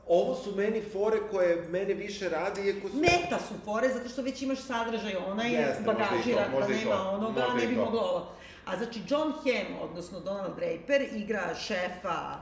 [0.09, 2.97] ovo su meni fore koje mene više radi, iako su...
[2.97, 7.47] Meta su fore, zato što već imaš sadržaj, ona je Jeste, bagažira, pa nema onoga,
[7.61, 8.33] ne bi moglo ovo.
[8.65, 12.37] A znači, John Hamm, odnosno Donald Draper, igra šefa,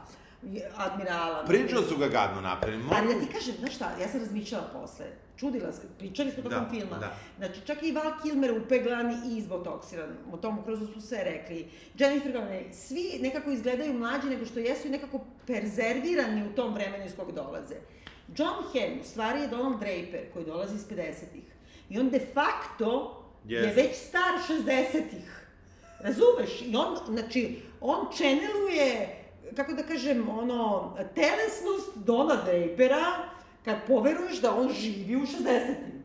[0.76, 1.45] admirala.
[1.47, 2.82] Pričao su ga gadno napravili.
[2.82, 2.95] Mogu...
[2.99, 5.07] Ali da ti kažem, znaš šta, ja sam razmišljala posle.
[5.37, 6.99] Čudila se, pričali smo tokom da, filma.
[6.99, 7.16] Da.
[7.39, 10.09] Znači, čak i Val Kilmer upeglan i izbotoksiran.
[10.32, 11.68] O tomu kroz su sve rekli.
[11.99, 17.05] Jennifer Garner, svi nekako izgledaju mlađi nego što jesu i nekako perzervirani u tom vremenu
[17.05, 17.74] iz kog dolaze.
[18.37, 21.45] John Hamm, u stvari je Donald Draper, koji dolazi iz 50-ih.
[21.91, 23.51] I on de facto yes.
[23.51, 25.47] je već star 60-ih.
[26.01, 26.62] Razumeš?
[26.62, 29.16] I on, znači, on channeluje,
[29.57, 33.04] kako da kažem, ono, telesnost Dona Drapera,
[33.64, 36.02] kad poveruješ da on živi u 60-im.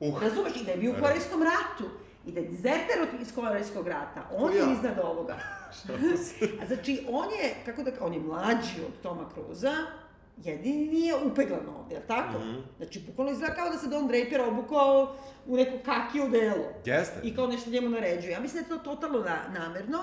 [0.00, 0.22] Uh.
[0.22, 0.56] Razumeš?
[0.60, 1.90] I da je bio u Korejskom ratu.
[2.26, 4.30] I da je dizerter iz Korejskog rata.
[4.36, 5.36] On je iznad ovoga.
[6.62, 9.72] A znači, on je, kako da, on je mlađi od Toma Cruza,
[10.44, 12.38] jedini nije upeglan ovde, jel tako?
[12.38, 12.62] Mm -hmm.
[12.76, 16.64] Znači, bukvalno izgleda kao da se Don Draper obukao u neku kakiju delo.
[16.84, 17.20] Jeste.
[17.22, 18.32] I kao nešto njemu naređuje.
[18.32, 19.98] Ja mislim da je to totalno na, namerno.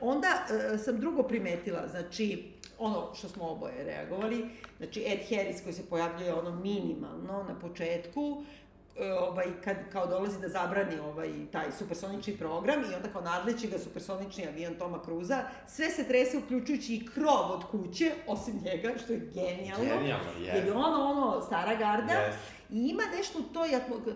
[0.00, 5.72] Onda uh, sam drugo primetila, znači, ono što smo oboje reagovali, znači Ed Harris koji
[5.72, 8.44] se pojavljuje ono minimalno na početku,
[9.00, 13.68] E, ovaj, kad kao dolazi da zabrani ovaj, taj supersonični program i onda kao nadleći
[13.68, 18.90] ga supersonični avion Toma Cruza, sve se trese uključujući i krov od kuće, osim njega,
[19.04, 19.84] što je genijalno.
[19.84, 20.54] Genijalno, yes.
[20.54, 22.12] Jer je ono, ono, stara garda.
[22.12, 22.34] Yes.
[22.70, 23.68] I ima nešto u toj,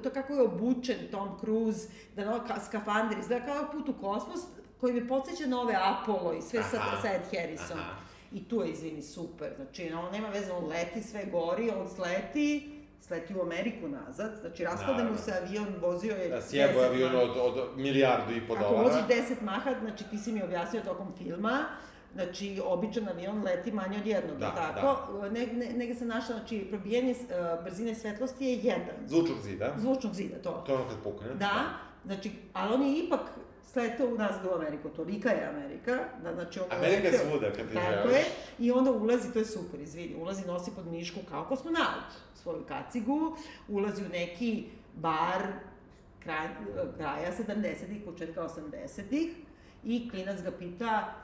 [0.02, 4.40] to kako je obučen Tom Cruise, da no, skafander izgleda kao put u kosmos,
[4.82, 6.68] koji mi podsjeća na ove Apollo i sve Aha.
[6.68, 7.78] sa, sa Ed Harrison.
[7.78, 7.94] Aha.
[8.32, 9.52] I tu je, izvini, super.
[9.56, 14.64] Znači, ono, nema veze, on leti, sve gori, on sleti, sleti u Ameriku nazad, znači
[14.64, 16.28] raspada mu se avion, vozio je...
[16.28, 18.80] Da, sjebo avion od, od milijardu i po dolara.
[18.80, 21.58] Ako vozi 10 maha, znači ti si mi objasnio tokom filma,
[22.14, 25.12] Znači, običan avion leti manje od jednog, da, tako?
[25.12, 25.28] Da.
[25.28, 28.96] Ne, ne, negde sam našla, znači, probijanje uh, brzine svetlosti je jedan.
[29.06, 29.74] Zvučnog zida.
[29.78, 30.62] Zvučnog zida, to.
[30.66, 31.28] To je ono kad pukne.
[31.28, 31.64] Da, da,
[32.04, 33.20] znači, ali on je ipak
[33.72, 37.68] sletao u nas do Ameriku, tolika je Amerika, da, znači on Amerika je svuda kad
[37.68, 38.24] ti Tako je,
[38.58, 43.36] i onda ulazi, to je super, izvini, ulazi, nosi pod mišku kao kosmonaut svoju kacigu,
[43.68, 44.64] ulazi u neki
[44.94, 45.42] bar
[46.22, 46.48] kraj,
[46.96, 49.30] kraja 70-ih, početka 80-ih,
[49.84, 51.14] i klinac ga pita,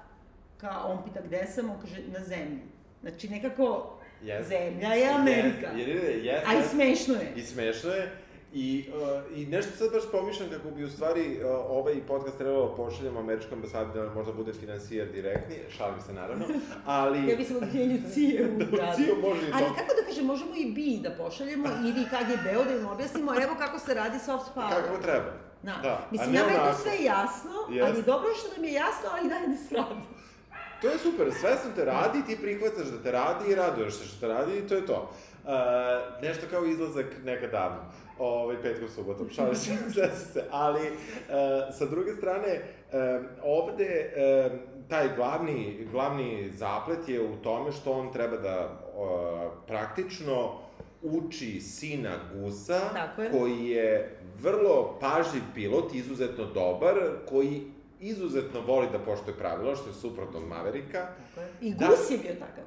[0.58, 2.62] kao, on pita gde sam, on kaže na zemlji.
[3.00, 4.48] Znači nekako, yes.
[4.48, 5.72] zemlja je Amerika.
[5.74, 5.86] Yes.
[5.86, 6.22] Yes.
[6.22, 6.40] Yes.
[6.46, 7.32] A i smešno je.
[7.36, 8.12] I smešno je.
[8.52, 12.68] I, uh, I nešto sad baš pomišljam kako bi u stvari uh, ovaj podcast trebalo
[12.68, 16.44] da pošaljemo američkom ambasadi da možda bude finansijer direktni, šalim se naravno,
[16.84, 17.28] ali...
[17.28, 18.96] ja bismo da krenju cije u gradu.
[18.96, 22.74] Cije može i Ali kako da kažem, možemo i bi da pošaljemo ili KGB-u da
[22.74, 24.70] im objasnimo, evo kako se radi soft power.
[24.70, 25.32] Kako treba.
[25.62, 25.74] Da.
[25.82, 26.08] da.
[26.10, 27.86] Mislim, nama je to sve jasno, yes.
[27.86, 30.02] ali dobro što nam je jasno, ali dalje ne sradi.
[30.82, 34.04] To je super, sve sam te radi, ti prihvataš da te radi i raduješ se
[34.04, 35.10] što te radi i to je to.
[35.44, 35.50] Uh,
[36.22, 37.80] nešto kao izlazak nekad davno
[38.18, 39.76] ovaj, petkom, subotom, šalim se,
[40.32, 42.62] se, ali uh, sa druge strane,
[42.92, 44.52] uh, ovde uh,
[44.88, 50.52] taj glavni, glavni zaplet je u tome što on treba da uh, praktično
[51.02, 52.80] uči sina Gusa,
[53.18, 53.30] je.
[53.30, 56.94] koji je vrlo pažljiv pilot, izuzetno dobar,
[57.28, 57.62] koji
[58.00, 61.06] izuzetno voli da poštuje pravila, što je suprotno od Maverika.
[61.34, 61.48] Tako je.
[61.60, 62.64] I da, Gus je bio takav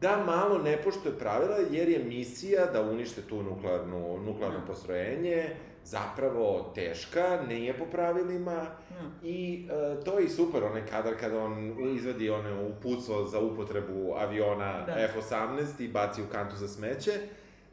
[0.00, 6.72] da malo ne poštuje pravila, jer je misija da unište tu nuklearnu, nuklearno postrojenje zapravo
[6.74, 9.26] teška, nije po pravilima mm.
[9.26, 14.14] i uh, to je i super, onaj kadar kada on izvedi one upucao za upotrebu
[14.16, 14.92] aviona da.
[14.92, 17.12] F-18 i baci u kantu za smeće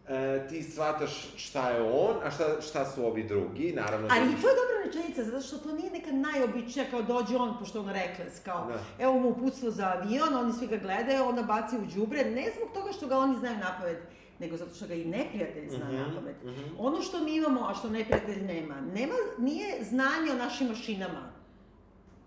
[0.07, 4.07] e, ti shvataš šta je on, a šta, šta su ovi drugi, naravno...
[4.11, 7.59] Ali i to je dobra rečenica, zato što to nije neka najobičnija, kao dođe on,
[7.59, 9.03] pošto on rekles, kao, da.
[9.03, 12.73] evo mu uputstvo za avion, oni svi ga gledaju, onda baci u džubre, ne zbog
[12.73, 13.97] toga što ga oni znaju napamet,
[14.39, 16.43] nego zato što ga i neprijatelj zna mm -hmm, napamet.
[16.43, 16.69] Mm -hmm.
[16.77, 21.31] Ono što mi imamo, a što neprijatelj nema, nema, nije znanje o našim mašinama,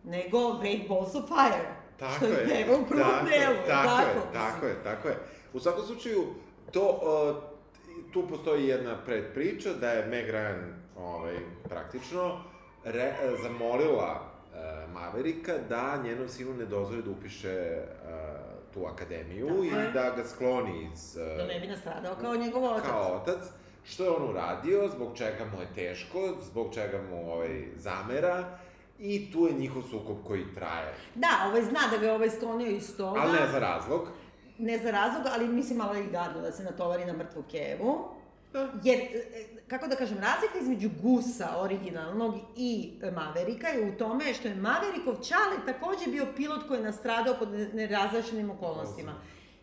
[0.05, 1.79] nego Great Balls of Fire.
[1.99, 3.57] Tako što je, u prvom tako, delu.
[3.67, 5.19] Tako, tako, je, tako je, tako je.
[5.53, 6.25] U svakom slučaju,
[6.73, 7.58] to, uh,
[8.13, 11.37] tu postoji jedna predpriča da je Meg Ryan ovaj,
[11.69, 12.41] praktično
[12.85, 18.15] re, zamolila uh, Maverika da njenom sinu ne dozvoli da upiše uh,
[18.75, 19.91] tu akademiju Tako i je.
[19.93, 21.17] da ga skloni iz...
[21.17, 22.91] Uh, da ne bi nastradao kao njegov otac.
[22.91, 23.43] Kao otac.
[23.85, 28.59] Što je on uradio, zbog čega mu je teško, zbog čega mu ovaj, zamera.
[28.99, 30.95] I tu je njihov sukob koji traje.
[31.15, 33.21] Da, ovaj zna da ga ovaj sklonio iz toga.
[33.21, 34.09] Ali ne za razlog
[34.59, 38.19] ne za razlog, ali mislim malo i gadno da se natovari na mrtvu kevu.
[38.53, 38.69] Da.
[38.85, 44.49] Jer, e, kako da kažem, razlika između Gusa originalnog i Maverika je u tome što
[44.49, 49.15] je Maverikov čale takođe bio pilot koji je nastradao pod nerazličenim okolnostima.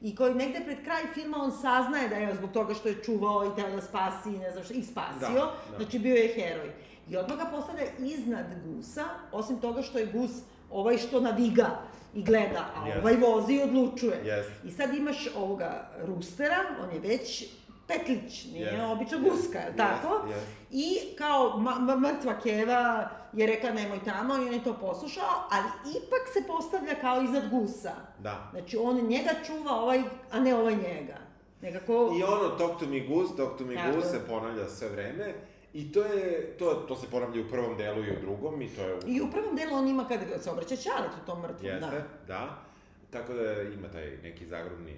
[0.01, 3.45] I koji negde pred kraj filma on saznaje da je zbog toga što je čuvao
[3.45, 5.77] i teo da spasi i ne znam što, i spasio, da, da.
[5.77, 6.71] znači bio je heroj.
[7.09, 10.31] I odmah ga postavlja iznad Gusa, osim toga što je Gus
[10.71, 11.79] ovaj što naviga
[12.15, 12.99] i gleda, a yes.
[12.99, 14.23] ovaj vozi i odlučuje.
[14.25, 14.67] Yes.
[14.67, 17.45] I sad imaš ovoga Rustera, on je već
[17.87, 18.91] petlić, nije yes.
[18.91, 19.77] obična guska, yes.
[19.77, 20.27] tako?
[20.27, 20.41] Yes.
[20.71, 21.59] I kao
[21.97, 26.95] mrtva keva je rekla nemoj tamo i on je to poslušao, ali ipak se postavlja
[27.01, 27.93] kao iznad gusa.
[28.19, 28.49] Da.
[28.51, 30.01] Znači on njega čuva ovaj,
[30.31, 31.17] a ne ovaj njega.
[31.61, 32.15] Nekako...
[32.19, 33.91] I ono, talk to me goose, talk to me Tako.
[33.91, 35.33] goose se ponavlja sve vreme.
[35.75, 38.81] I to je, to, to se ponavlja u prvom delu i u drugom i to
[38.81, 38.99] je...
[39.07, 42.27] I u prvom delu on ima kada se obraća Čaletu, tom mrtvom, Jeste, da.
[42.27, 42.63] da.
[43.09, 44.95] Tako da ima taj neki zagrobni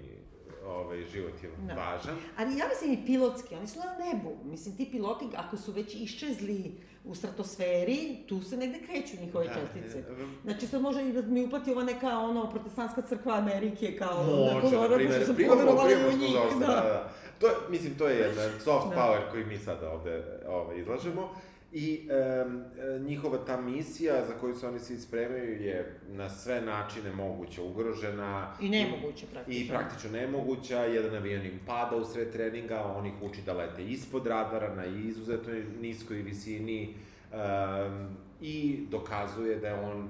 [0.66, 1.74] ovaj, život je Da.
[1.74, 2.16] važan.
[2.36, 4.36] Ali ja mislim i pilotski, oni su na nebu.
[4.44, 6.72] Mislim, ti piloti, ako su već iščezli
[7.08, 9.98] u stratosferi, tu se negde kreću njihove Da, čestice.
[9.98, 10.02] e,
[10.44, 14.22] Znači, sad može i da mi uplati ova neka, ono, protestantska crkva Amerike, kao...
[14.24, 16.66] Može, onako, na primjer, što poverovali primamo u njih, da, da.
[16.66, 17.10] da.
[17.38, 18.96] To, mislim, to je jedan soft Da.
[18.96, 21.28] power koji mi sada ovde ovaj, izlažemo.
[21.72, 22.08] I
[22.46, 22.64] um,
[23.06, 28.54] njihova ta misija za koju se oni svi spremaju je na sve načine moguće ugrožena.
[28.60, 29.64] I nemoguće, praktično.
[29.64, 33.84] I praktično nemoguća, jedan avion im pada u sred treninga, on ih uči da lete
[33.84, 36.94] ispod radara, na izuzetno niskoj visini
[37.32, 40.08] um, i dokazuje da je on.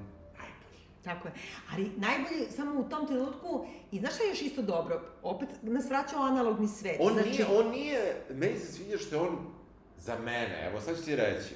[1.05, 1.35] Tako je.
[1.73, 5.01] Ali najbolje, samo u tom trenutku, i znaš šta je još isto dobro?
[5.23, 6.97] Opet nas vraća u analogni svet.
[7.01, 9.58] On znači, nije, on nije, meni se sviđa što je on
[9.99, 11.55] za mene, evo sad ću ti reći,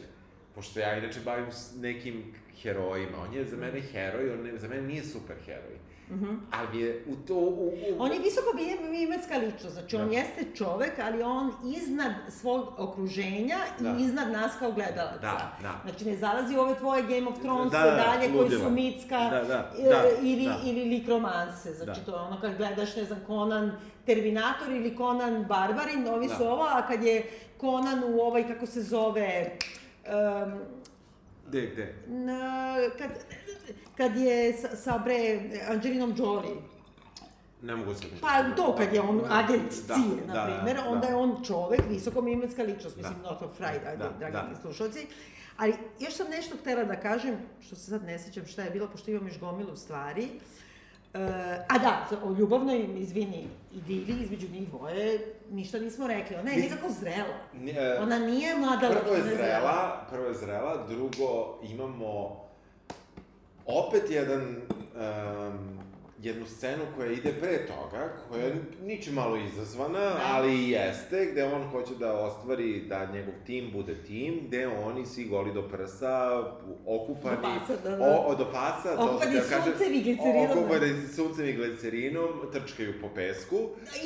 [0.54, 4.68] pošto ja inače bavim s nekim herojima, on je za mene heroj, on ne, za
[4.68, 5.78] mene nije super heroj.
[6.10, 6.34] Mhm.
[6.52, 7.34] Ali je u to...
[7.34, 8.46] U, u, On je visoko
[8.90, 10.14] bimetska ličnost, znači on Da.
[10.16, 13.96] jeste čovek, ali on iznad svog okruženja i Da.
[14.00, 15.18] iznad nas kao gledalaca.
[15.20, 15.80] Da, da.
[15.84, 18.64] Znači ne zalazi u ove tvoje Game of Thrones Da, da, da, dalje koji ludila.
[18.64, 20.60] su mitska Da, da, e, da, ili, da.
[20.64, 21.72] ili lik romanse.
[21.74, 22.06] Znači Da.
[22.06, 23.72] to je ono kad gledaš, ne znam, Conan
[24.06, 26.34] Terminator ili Conan Barbarin, ovi Da.
[26.34, 27.30] su ovo, a kad je
[27.62, 29.50] Conan u ovaj, kako se zove,
[30.44, 30.52] um,
[31.48, 31.94] Gde, gde?
[32.06, 33.10] na, kad,
[33.96, 36.56] kad je sa, sa bre Angelinom Jolie,
[37.62, 38.04] Ne mogu se...
[38.20, 41.08] Pa to kad je on agent Da, CIA, na da, primer, da, onda da.
[41.08, 43.02] je on čovek, visoko mimetska ličnost, Da.
[43.02, 44.60] mislim, not of fried, ajde, Da, dragi da.
[44.60, 45.06] slušalci.
[45.56, 48.88] Ali još sam nešto htela da kažem, što se sad ne sjećam šta je bilo,
[48.88, 50.24] pošto imam još gomilu stvari.
[50.24, 50.28] E,
[51.68, 55.18] a da, o ljubavnoj, izvini, idili između njih dvoje,
[55.50, 56.36] ništa nismo rekli.
[56.36, 57.34] Ona je Mislim- nekako zrela.
[57.54, 62.40] Ni- e, Ona nije mlada Prvo je ona zrela, prvo je zrela, drugo imamo
[63.66, 65.78] opet jedan, um,
[66.22, 70.20] jednu scenu koja ide pre toga, koja je ničim malo izazvana, Da.
[70.24, 75.06] ali i jeste, gde on hoće da ostvari da njegov tim bude tim, gde oni
[75.06, 76.42] svi goli do prsa,
[76.86, 78.04] okupani, Do pasa, da, da.
[78.04, 80.58] O, o, do pasa, to Okupani da kažem, suncem i glicerinom.
[80.58, 83.56] Okupani suncem i glicerinom, trčkaju po pesku.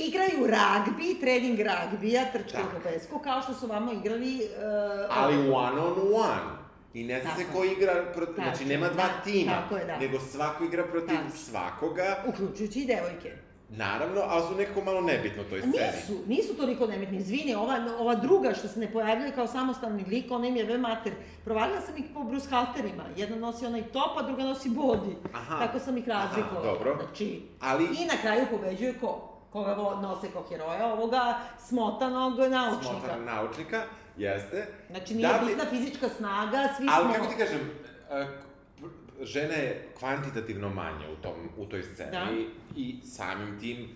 [0.09, 2.77] Igraju ragbi, trening ragbija, trčkaju Tako.
[2.77, 4.35] po pesku, kao što su vama igrali...
[4.37, 6.66] Uh, ali one on one.
[6.95, 9.85] I ne zna se ko igra protiv, Tako, znači nema dva da, tima, tako je,
[9.85, 9.99] da.
[9.99, 11.37] nego svako igra protiv Tako.
[11.37, 13.33] svakoga, uključujući i devojke.
[13.69, 15.77] naravno, ali su nekako malo nebitno u toj sceni.
[15.97, 17.19] Nisu, nisu toliko nemetni.
[17.19, 20.79] Izvini, ova, ova druga što se ne pojavljuje kao samostalni lik, ona im je ve
[20.79, 21.13] mater.
[21.45, 23.03] Provalila sam ih po Bruce Halterima.
[23.17, 25.15] Jedna nosi onaj top, a druga nosi body.
[25.35, 25.59] Aha.
[25.59, 26.67] Tako sam ih razlikovala.
[26.67, 26.97] Dobro.
[26.97, 29.33] Znači, Ali- I na kraju pobeđuje ko?
[29.53, 30.87] Koga nose kao heroja?
[30.87, 32.99] Ovoga smotanog naučnika.
[33.01, 33.83] Smotan naučnika,
[34.19, 34.67] jeste.
[34.91, 37.15] Znači, nije Da bi- bitna fizička snaga, svi Ali smo...
[37.15, 37.61] kako ti kažem,
[38.11, 38.27] e,
[39.23, 42.27] žena je kvantitativno manja u, tom, u toj sceni Da.
[42.77, 43.89] i samim tim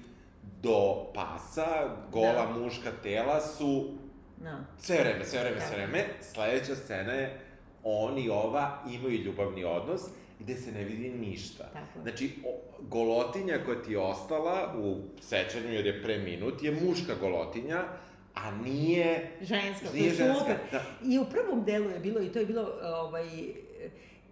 [0.63, 1.67] do pasa,
[2.13, 2.59] gola Da.
[2.59, 3.89] muška tela su
[4.37, 4.59] Da.
[4.79, 5.67] Sve vreme, sve vreme, Da.
[5.67, 6.05] sve vreme.
[6.23, 7.41] Sledeća scena je
[7.85, 10.01] on i ova imaju ljubavni odnos
[10.39, 11.65] gde se ne vidi ništa.
[11.65, 12.03] Tako.
[12.03, 17.15] Znači, o, golotinja koja ti je ostala u sećanju, jer je pre minut, je muška
[17.15, 17.83] golotinja,
[18.35, 19.31] a nije...
[19.41, 20.57] Ženska, to je ženska, super.
[20.73, 20.83] da.
[21.05, 23.29] I u prvom delu je bilo, i to je bilo, ovaj,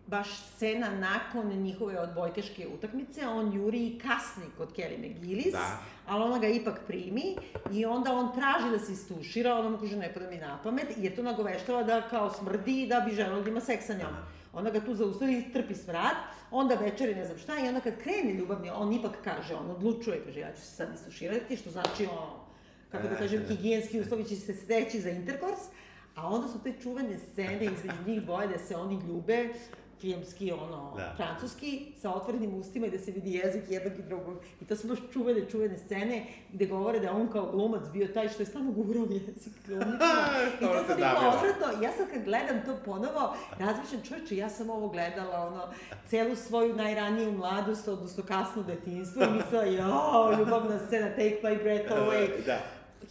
[0.07, 5.78] baš scena nakon njihove odbojkaške utakmice, on juri i kasni kod Kelly McGillis, Da.
[6.07, 7.36] ali ona ga ipak primi
[7.72, 10.86] i onda on traži da se istušira, ona mu kaže ne pada mi na pamet,
[10.96, 14.14] jer to nagoveštava da kao smrdi i da bi želeo da ima seks sa njom.
[14.53, 16.16] Onda ga tu zaustavi i trpi smrad,
[16.51, 20.22] onda večeri ne znam šta i onda kad krene ljubavni, on ipak kaže, on odlučuje,
[20.24, 22.47] kaže ja ću se sad istuširati, što znači ono,
[22.89, 25.61] kako da kažem, higijenski uslovi će se steći za interkors,
[26.14, 29.49] a onda su te čuvene scene između njih dvoje da se oni ljube,
[30.01, 31.14] filmski, ono, Da.
[31.16, 34.36] francuski, sa otvorenim ustima i da se vidi jezik jednog i drugog.
[34.61, 38.28] I to su baš čuvene, čuvene scene gde govore da on kao glumac bio taj
[38.28, 39.95] što je stalno gurao jezik glumicima.
[40.47, 41.34] I to toliko davila.
[41.34, 41.82] odvratno.
[41.84, 45.62] Ja sad kad gledam to ponovo, razmišljam, čovječe, ja sam ovo gledala, ono,
[46.09, 51.91] celu svoju najraniju mladost, odnosno kasno detinjstvo i mislila, jao, ljubavna scena, take my breath
[52.01, 52.28] away.
[52.47, 52.59] Da.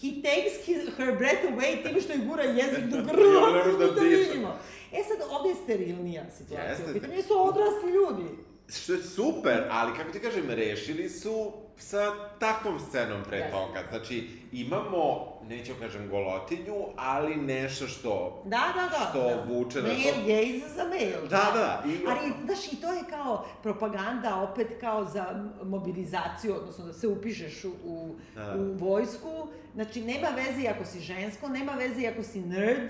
[0.02, 4.02] He takes his, her breath away time što je gura jezik do grla, da da
[4.02, 4.60] vidimo.
[4.94, 6.70] E sad, ovde je sterilnija situacija.
[6.70, 6.92] Jeste.
[6.92, 8.30] U pitanju su odrasli ljudi.
[8.70, 12.00] Što je super, ali kako ti kažem, rešili su sa
[12.40, 13.52] takvom scenom pre Jeste.
[13.52, 13.80] toga.
[13.90, 15.04] Znači, imamo,
[15.44, 18.42] neću kažem golotinju, ali nešto što...
[18.46, 19.10] Da, da, da.
[19.10, 19.44] Što da.
[19.48, 20.22] vuče na mail, to.
[20.22, 21.22] gaze za mail.
[21.22, 25.26] Da, da, i- Ali, znaš, i to je kao propaganda opet kao za
[25.64, 28.56] mobilizaciju, odnosno da se upišeš u, u, Da.
[28.56, 29.48] u vojsku.
[29.74, 32.90] Znači, nema veze ako si žensko, nema veze ako si nerd,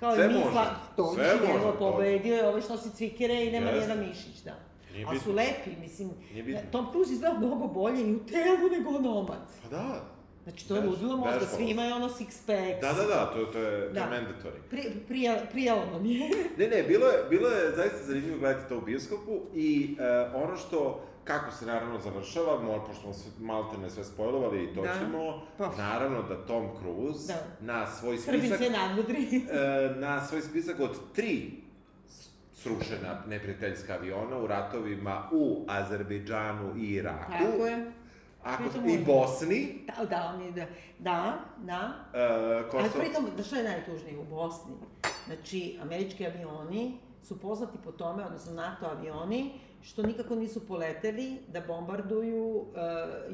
[0.00, 0.66] kao Sve i mi može, sla...
[0.96, 3.86] To sve mislim, može, evo, pobedio je, ovaj što si cvikere i nema Jeste.
[3.88, 4.71] nijedan mišić, da.
[4.92, 5.24] Nije A bitno.
[5.24, 6.10] su lepi, mislim.
[6.32, 6.60] Nije bitno.
[6.72, 9.38] Tom Cruise izgleda mnogo bolje i u telu nego onomad.
[9.62, 10.00] Pa da.
[10.42, 12.80] Znači, to je ludilo mozga, svi imaju ono six packs.
[12.82, 14.00] Da, da, da, to, to je, to Da.
[14.00, 14.58] je mandatory.
[14.70, 16.30] Pri, prija, prijalo nam je.
[16.58, 19.96] Ne, ne, bilo je, bilo je zaista zanimljivo gledati to u bioskopu i
[20.34, 24.64] uh, ono što, kako se naravno završava, mo, pošto smo sve, malte ne sve spojlovali
[24.64, 24.94] i to Da.
[24.94, 25.72] ćemo, Pa.
[25.78, 27.66] naravno da Tom Cruise Da.
[27.72, 29.22] na svoj Srbin spisak, se nadmudri.
[29.22, 31.50] e, na svoj spisak od tri
[32.62, 37.32] srušena neprijateljska aviona u ratovima u Azerbejdžanu i Iraku.
[37.32, 37.92] Tako je.
[38.42, 40.66] Ako, Pritom I Bosni, Da, da, on je, da,
[40.98, 41.92] da, da.
[42.12, 43.04] Ali Kosovo...
[43.04, 44.72] pritom, da što je najtužnije u Bosni?
[45.26, 49.50] Znači, američki avioni su poznati po tome, odnosno NATO avioni,
[49.82, 52.66] što nikako nisu poleteli da bombarduju uh,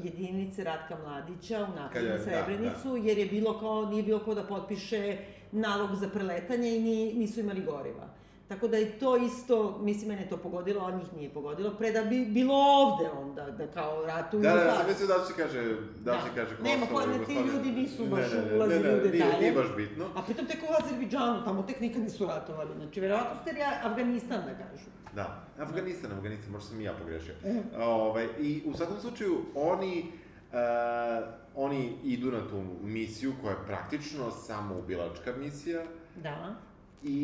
[0.03, 4.33] jedinice Ratka Mladića u napadu na da, Srebrenicu, jer je bilo kao, nije bilo ko
[4.33, 5.17] da potpiše
[5.51, 8.18] nalog za preletanje i ni, nisu imali goriva.
[8.49, 12.01] Tako da je to isto, mislim, mene to pogodilo, a njih nije pogodilo, pre da
[12.03, 15.75] bi bilo ovde onda, da kao ratu u Da, da, sam mislio da će kaže,
[15.99, 16.35] da li će Da.
[16.35, 19.01] kaže Kosovo, Nema pojma, ti ljudi nisu baš Ne, ne, ne, ulazili ne, ne, u
[19.01, 19.39] Nije, detalje.
[19.39, 20.05] nije baš bitno.
[20.15, 22.69] A pritom tek u Azerbejdžanu, tamo tek nikad nisu ratovali.
[22.77, 23.51] Znači, verovatno ste
[23.83, 24.85] Afganistan da kažu.
[25.15, 27.33] Da, Afganistan, Afganistan, možda sam i ja pogrešio.
[27.45, 27.81] Mhm.
[27.81, 30.11] Ovaj, I u svakom slučaju, oni,
[30.51, 35.81] uh, oni idu na tu misiju koja je praktično samo ubilačka misija
[36.15, 36.55] Da.
[37.03, 37.17] I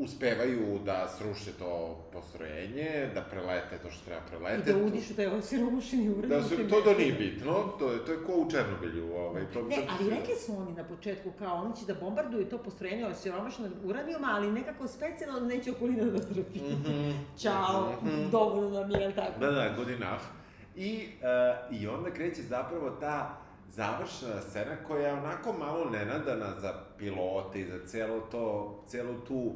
[0.00, 4.72] uspevaju da sruše to postrojenje, da prelete to što treba I prelete.
[4.72, 6.30] da udišu taj osiromašeni ured.
[6.30, 9.14] Da su, to da nije bitno, to je, to je ko u Černobilju.
[9.16, 12.58] Ovaj, to, Ne, ali rekli su oni na početku kao oni će da bombarduju to
[12.58, 16.58] postrojenje osiromašenog uranijuma, ali nekako specijalno neće okolina da trpi.
[16.60, 17.10] Mhm.
[17.38, 18.30] Ćao, Mhm.
[18.30, 19.40] dovoljno nam je, tako?
[19.40, 20.22] Da, da, good enough.
[20.76, 21.08] I,
[21.70, 23.41] uh, I onda kreće zapravo ta
[23.72, 29.34] završna scena koja je onako malo nenadana za pilote i za celo to, celu tu
[29.34, 29.54] uh,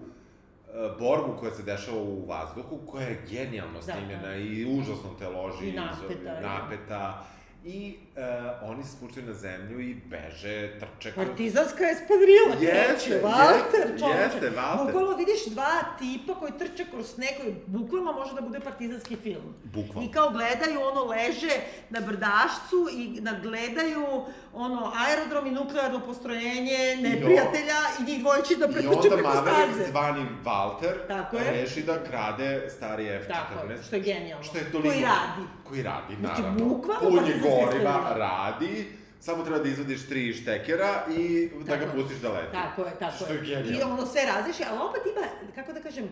[0.99, 4.37] borbu koja se dešava u vazduhu, koja je genijalno Da, snimljena da.
[4.37, 5.69] i užasno te loži.
[5.69, 6.41] I napeta, da.
[6.41, 7.25] napeta.
[7.69, 8.23] I uh,
[8.62, 11.12] oni se spuštaju na zemlju i beže, trče.
[11.12, 14.19] kroz- Partizanska espadrila Jeste, kreće, Valter, jeste, čoveče.
[14.21, 14.87] jeste, Valter.
[14.87, 19.55] Bukvalno vidiš dva tipa koji trče kroz sneg, koji bukvalno može da bude partizanski film.
[19.64, 20.09] Bukvalno.
[20.09, 21.51] I kao gledaju, ono, leže
[21.91, 24.25] na brdašcu i nagledaju,
[24.57, 29.29] ono, aerodrom i nuklearno postrojenje neprijatelja i njih dvoje će da I pretrče onda preko
[29.29, 29.91] Maverick staze.
[29.91, 31.51] zvani Walter Tako je.
[31.53, 33.29] reši da krade stari F-14.
[33.29, 34.45] Tako je, što je genijalno.
[34.45, 34.89] Što je toliko...
[34.89, 35.43] Koji radi.
[35.65, 36.65] Koji radi, Znači, naravno.
[36.65, 38.87] bukvalno Pun je partizanska goriva, radi,
[39.21, 41.97] samo treba da izvadiš tri štekera i da ga Tako.
[41.97, 42.53] pustiš da leti.
[42.53, 43.95] Tako je, tako Što je I genijalno.
[43.95, 46.09] ono sve razliši, ali opet ima, kako da kažem,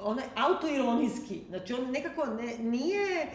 [0.00, 1.40] ono je autoironijski.
[1.48, 3.26] Znači on nekako ne, nije,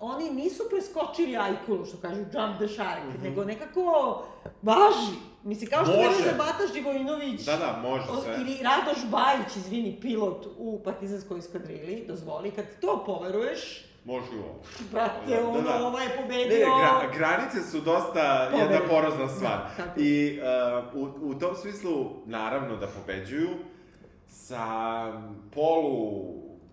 [0.00, 3.82] oni nisu preskočili ajkulu, što kažu jump the shark, nego nekako
[4.62, 5.16] važi.
[5.44, 6.24] Mislim, kao što Može.
[6.24, 8.36] da Bata Živojinović, Da, da, može sve.
[8.40, 14.54] ili Radoš Bajić, izvini, pilot u partizanskoj eskadrili, dozvoli, kad to poveruješ, Može i ovo.
[14.92, 15.86] brate, Da, da, ono, da.
[15.86, 16.58] ovaj je Ne, pobedio...
[16.58, 18.88] ne, gra, granice su dosta jedna Pobedio.
[18.88, 19.58] porozna stvar.
[19.76, 20.02] Da.
[20.02, 20.40] I
[20.94, 23.48] uh, u, u tom smislu, naravno da pobeđuju,
[24.28, 24.64] sa
[25.54, 26.22] polu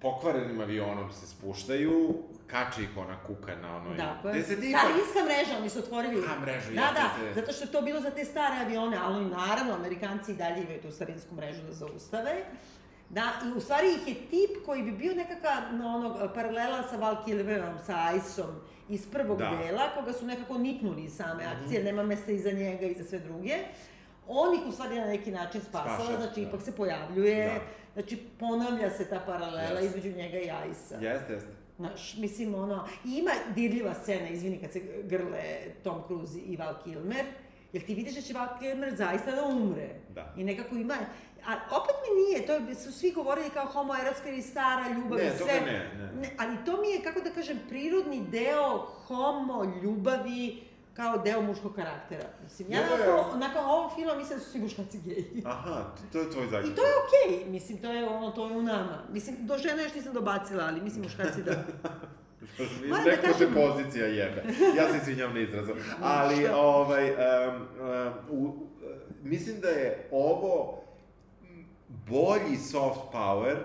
[0.02, 2.14] pokvarenim avionom se spuštaju,
[2.48, 3.98] kače ih ona kuka na onoj...
[4.24, 6.24] Gde se ti starinska mreža, oni su otvorili.
[6.28, 7.42] A, mrežu, Da, da, jeste.
[7.42, 10.82] zato što je to bilo za te stare avione, ali naravno, Amerikanci i dalje imaju
[10.82, 12.36] tu starinsku mrežu da zaustave.
[13.10, 16.98] Da, i u stvari ih je tip koji bi bio nekakva na onog, paralela sa
[16.98, 18.56] Val Kilmerom, sa Ice-om
[18.90, 19.50] iz prvog Da.
[19.58, 23.04] dela, koga su nekako niknuli iz same akcije, nema mesta i za njega i za
[23.04, 23.58] sve druge.
[24.28, 26.48] On ih u stvari na neki način spasava, Spaša, znači da.
[26.48, 27.60] ipak se pojavljuje, Da.
[27.94, 29.86] znači ponavlja se ta paralela Jeste.
[29.88, 30.98] između njega i Ice-a.
[31.02, 31.50] Jeste, jeste.
[31.78, 35.44] Znaš, mislim, ono, i ima dirljiva scena, izvini, kad se grle
[35.84, 37.26] Tom Cruise i Val Kilmer,
[37.74, 39.90] jer ti vidiš da će Val Kilmer zaista da umre.
[40.16, 40.34] Da.
[40.38, 40.96] I nekako ima,
[41.48, 45.38] a opet mi nije, to su svi govorili kao homoerotska ili stara ljubav Ne, i
[45.38, 45.62] sve.
[45.66, 46.30] ne, ne.
[46.38, 50.64] ali to mi je, kako da kažem, prirodni deo homo ljubavi
[50.98, 52.28] kao deo muškog karaktera.
[52.44, 55.44] Mislim, ja nakon, nakon ovog filma mislim da su svi muškarci geji.
[55.46, 56.74] Aha, to je tvoj zaključak.
[56.74, 59.04] I to je okej, mislim, to je ono, to je u nama.
[59.12, 61.52] Mislim, do žene još nisam dobacila, ali mislim muškarci da.
[62.90, 64.44] Moram da Neko te kažem- pozicija jebe.
[64.78, 65.72] Ja se izvinjam na izrazu.
[66.18, 66.58] Ali, Šta?
[66.58, 67.18] ovaj, um,
[67.52, 68.54] um, u,
[69.24, 70.82] mislim da je ovo
[71.90, 73.56] bolji soft power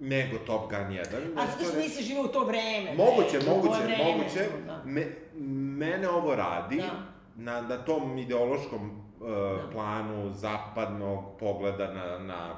[0.00, 1.02] nego Top Gun 1.
[1.36, 2.94] A zato što nisi živao u to vreme.
[2.96, 4.46] Moguće, ne, moguće, vreme, moguće.
[4.66, 4.82] Da.
[4.84, 5.21] Me,
[5.84, 6.90] mene ovo radi Da.
[7.36, 9.70] na, na tom ideološkom uh, Da.
[9.72, 12.56] planu zapadnog pogleda na, na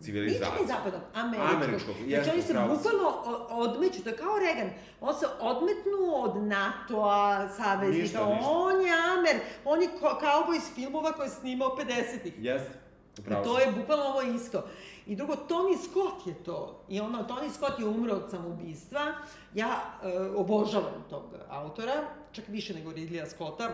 [0.00, 0.50] civilizaciju.
[0.52, 1.62] Nije ni zapadnog, američkog.
[1.62, 3.08] Američkog, Znači jeste, oni se pravo bukvalno
[3.50, 4.70] odmeću, to je kao Reagan.
[5.00, 8.02] On se odmetnuo od NATO-a, saveznika.
[8.02, 8.50] Ništa, ništa.
[8.50, 9.88] On je Amer, on je
[10.20, 12.34] kauboj iz filmova koje je snimao 50-ih.
[12.38, 12.78] Jeste,
[13.18, 14.62] I upravo to je bukvalno ovo isto.
[15.06, 16.80] I drugo, Tony Scott je to.
[16.88, 19.12] I ono, Tony Scott je umro od samoubistva.
[19.54, 19.68] Ja
[20.02, 21.92] e, obožavam tog autora,
[22.32, 23.70] čak više nego Ridleya Scotta,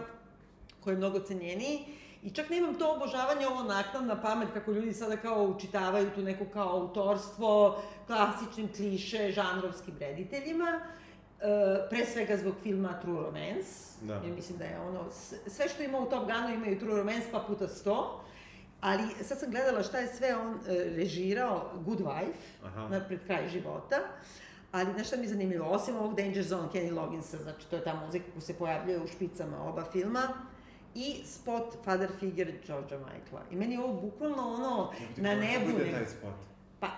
[0.80, 1.84] koji je mnogo cenjeniji.
[2.22, 6.44] I čak nemam to obožavanje, ovo naknadna pamet, kako ljudi sada kao učitavaju tu neko
[6.52, 10.80] kao autorstvo, klasičnim kliše, žanrovskim rediteljima.
[11.40, 14.14] E, pre svega zbog filma True Romance, Da.
[14.14, 15.04] jer mislim da je ono,
[15.46, 18.20] sve što ima u Top Gunu imaju True Romance pa puta sto,
[18.80, 22.32] ali sad sam gledala šta je sve on e, režirao, Good Wife,
[22.64, 22.88] Aha.
[22.88, 23.96] na pred kraj života,
[24.72, 27.94] ali šta mi je zanimljivo, osim ovog Danger Zone, Kenny Logginsa, znači to je ta
[27.96, 30.28] muzika koja se pojavljuje u špicama oba filma,
[30.94, 33.42] i spot Father Figure George'a Michaela.
[33.50, 35.66] I meni je ovo bukvalno ono, na nebu...
[35.66, 36.34] Kako ide ne- taj spot?
[36.80, 36.88] Pa,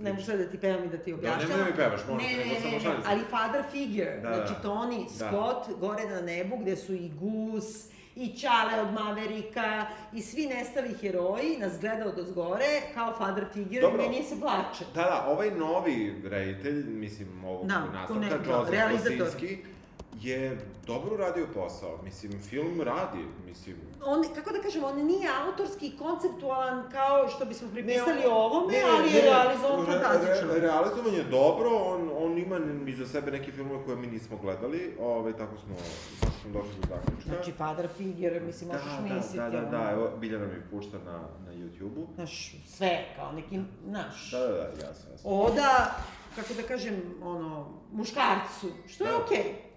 [0.00, 1.48] ne možeš da ti pevam i da ti Da, objašnjavam.
[1.48, 4.34] nemoj da mi pevaš, molim ne, ne, ne, ne, ali Father Figure, Da, da.
[4.36, 5.26] znači Tony Da.
[5.26, 7.86] Scott, gore na nebu, gde su i Gus,
[8.18, 13.80] i Čale od Maverika, i svi nestali heroji nas gleda od ozgore, kao Father Figure,
[13.80, 14.02] Dobro.
[14.04, 14.84] i meni se plače.
[14.94, 19.18] Da, da, ovaj novi reditelj, mislim, ovog Da, nastavka, da, Joseph realizator.
[19.18, 19.58] Kosinski,
[20.20, 21.98] je dobro uradio posao.
[22.04, 23.76] Mislim, film radi, mislim...
[24.04, 28.32] On, kako da kažem, on nije autorski i konceptualan kao što bismo pripisali Ne, on-
[28.34, 30.54] ovome, ne, ali je realizovan re- fantastično.
[30.54, 34.96] Re, realizovan je dobro, on, on ima iza sebe neke filmove koje mi nismo gledali,
[35.00, 35.74] ovaj, tako smo,
[36.20, 37.28] tako smo došli do zaključka.
[37.28, 39.36] Znači, Father Figure, mislim, možeš da, misliti.
[39.36, 41.12] da, da, da, evo, Biljana mi pušta na,
[41.46, 42.06] na YouTube-u.
[42.14, 44.30] Znaš, sve, kao neki, znaš.
[44.30, 45.30] Da, da, da, jasno, jasno.
[45.30, 45.94] oda,
[46.36, 49.16] kako da kažem, ono, muškarcu, što je Da.
[49.18, 49.67] okej.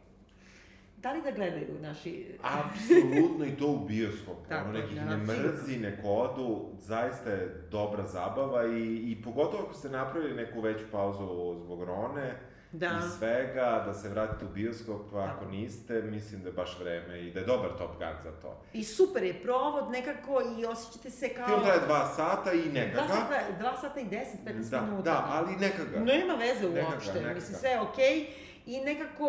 [1.01, 2.37] Da li da gledaju naši...
[2.43, 4.41] Apsolutno i to u bioskopu.
[4.49, 9.73] Tako, ono nekih ne mrzi, neko odu, zaista je dobra zabava i, i pogotovo ako
[9.73, 12.35] ste napravili neku veću pauzu zbog Rone
[12.71, 12.87] Da.
[12.87, 17.21] i svega, da se vratite u bioskop, a ako niste, mislim da je baš vreme
[17.21, 18.61] i da je dobar Top Gun za to.
[18.73, 21.47] I super je provod nekako i osjećate se kao...
[21.47, 25.03] Film traje dva sata i neka Dva sata, dva sata i 10-15 Da, minuta.
[25.03, 25.99] da, ali neka ga.
[25.99, 28.27] Nema veze ga, uopšte, neka mislim, sve je okej.
[28.65, 29.27] I nekako,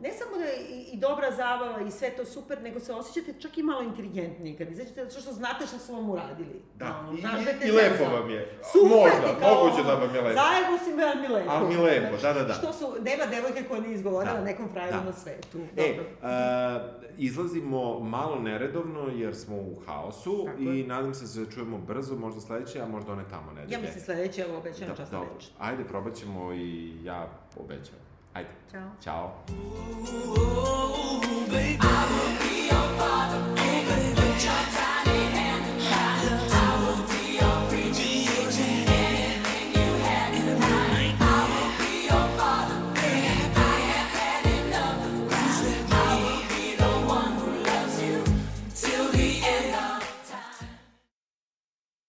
[0.00, 3.40] ne samo da je i, i dobra zabava i sve to super, nego se osjećate
[3.40, 6.62] čak i malo inteligentniji kad izađete, zato što znate šta su vam uradili.
[6.74, 7.22] Da, Ono, i, i,
[7.60, 8.58] da i lepo vam je.
[8.72, 10.40] Super Možda, kao moguće da vam je lepo.
[10.40, 11.50] Zajedno si me, ali mi lepo.
[11.50, 12.54] Ali mi lepo, da, da, da.
[12.54, 15.04] Što su, nema devojke koja ne izgovorila Da, nekom frajeru da.
[15.04, 15.58] na svetu.
[15.76, 16.04] E, Dobro.
[16.22, 20.86] uh, izlazimo malo neredovno jer smo u haosu Tako i je.
[20.86, 23.72] nadam se da čujemo brzo, možda sledeće, a možda one tamo nedelje.
[23.74, 25.28] Ja mislim sledeće, evo obećavam da, dobro.
[25.34, 25.48] reč.
[25.58, 28.09] Ajde, probat ćemo i ja obećam.
[28.40, 28.50] Ajde.
[28.72, 28.90] Ćao.
[29.04, 30.50] Ćao.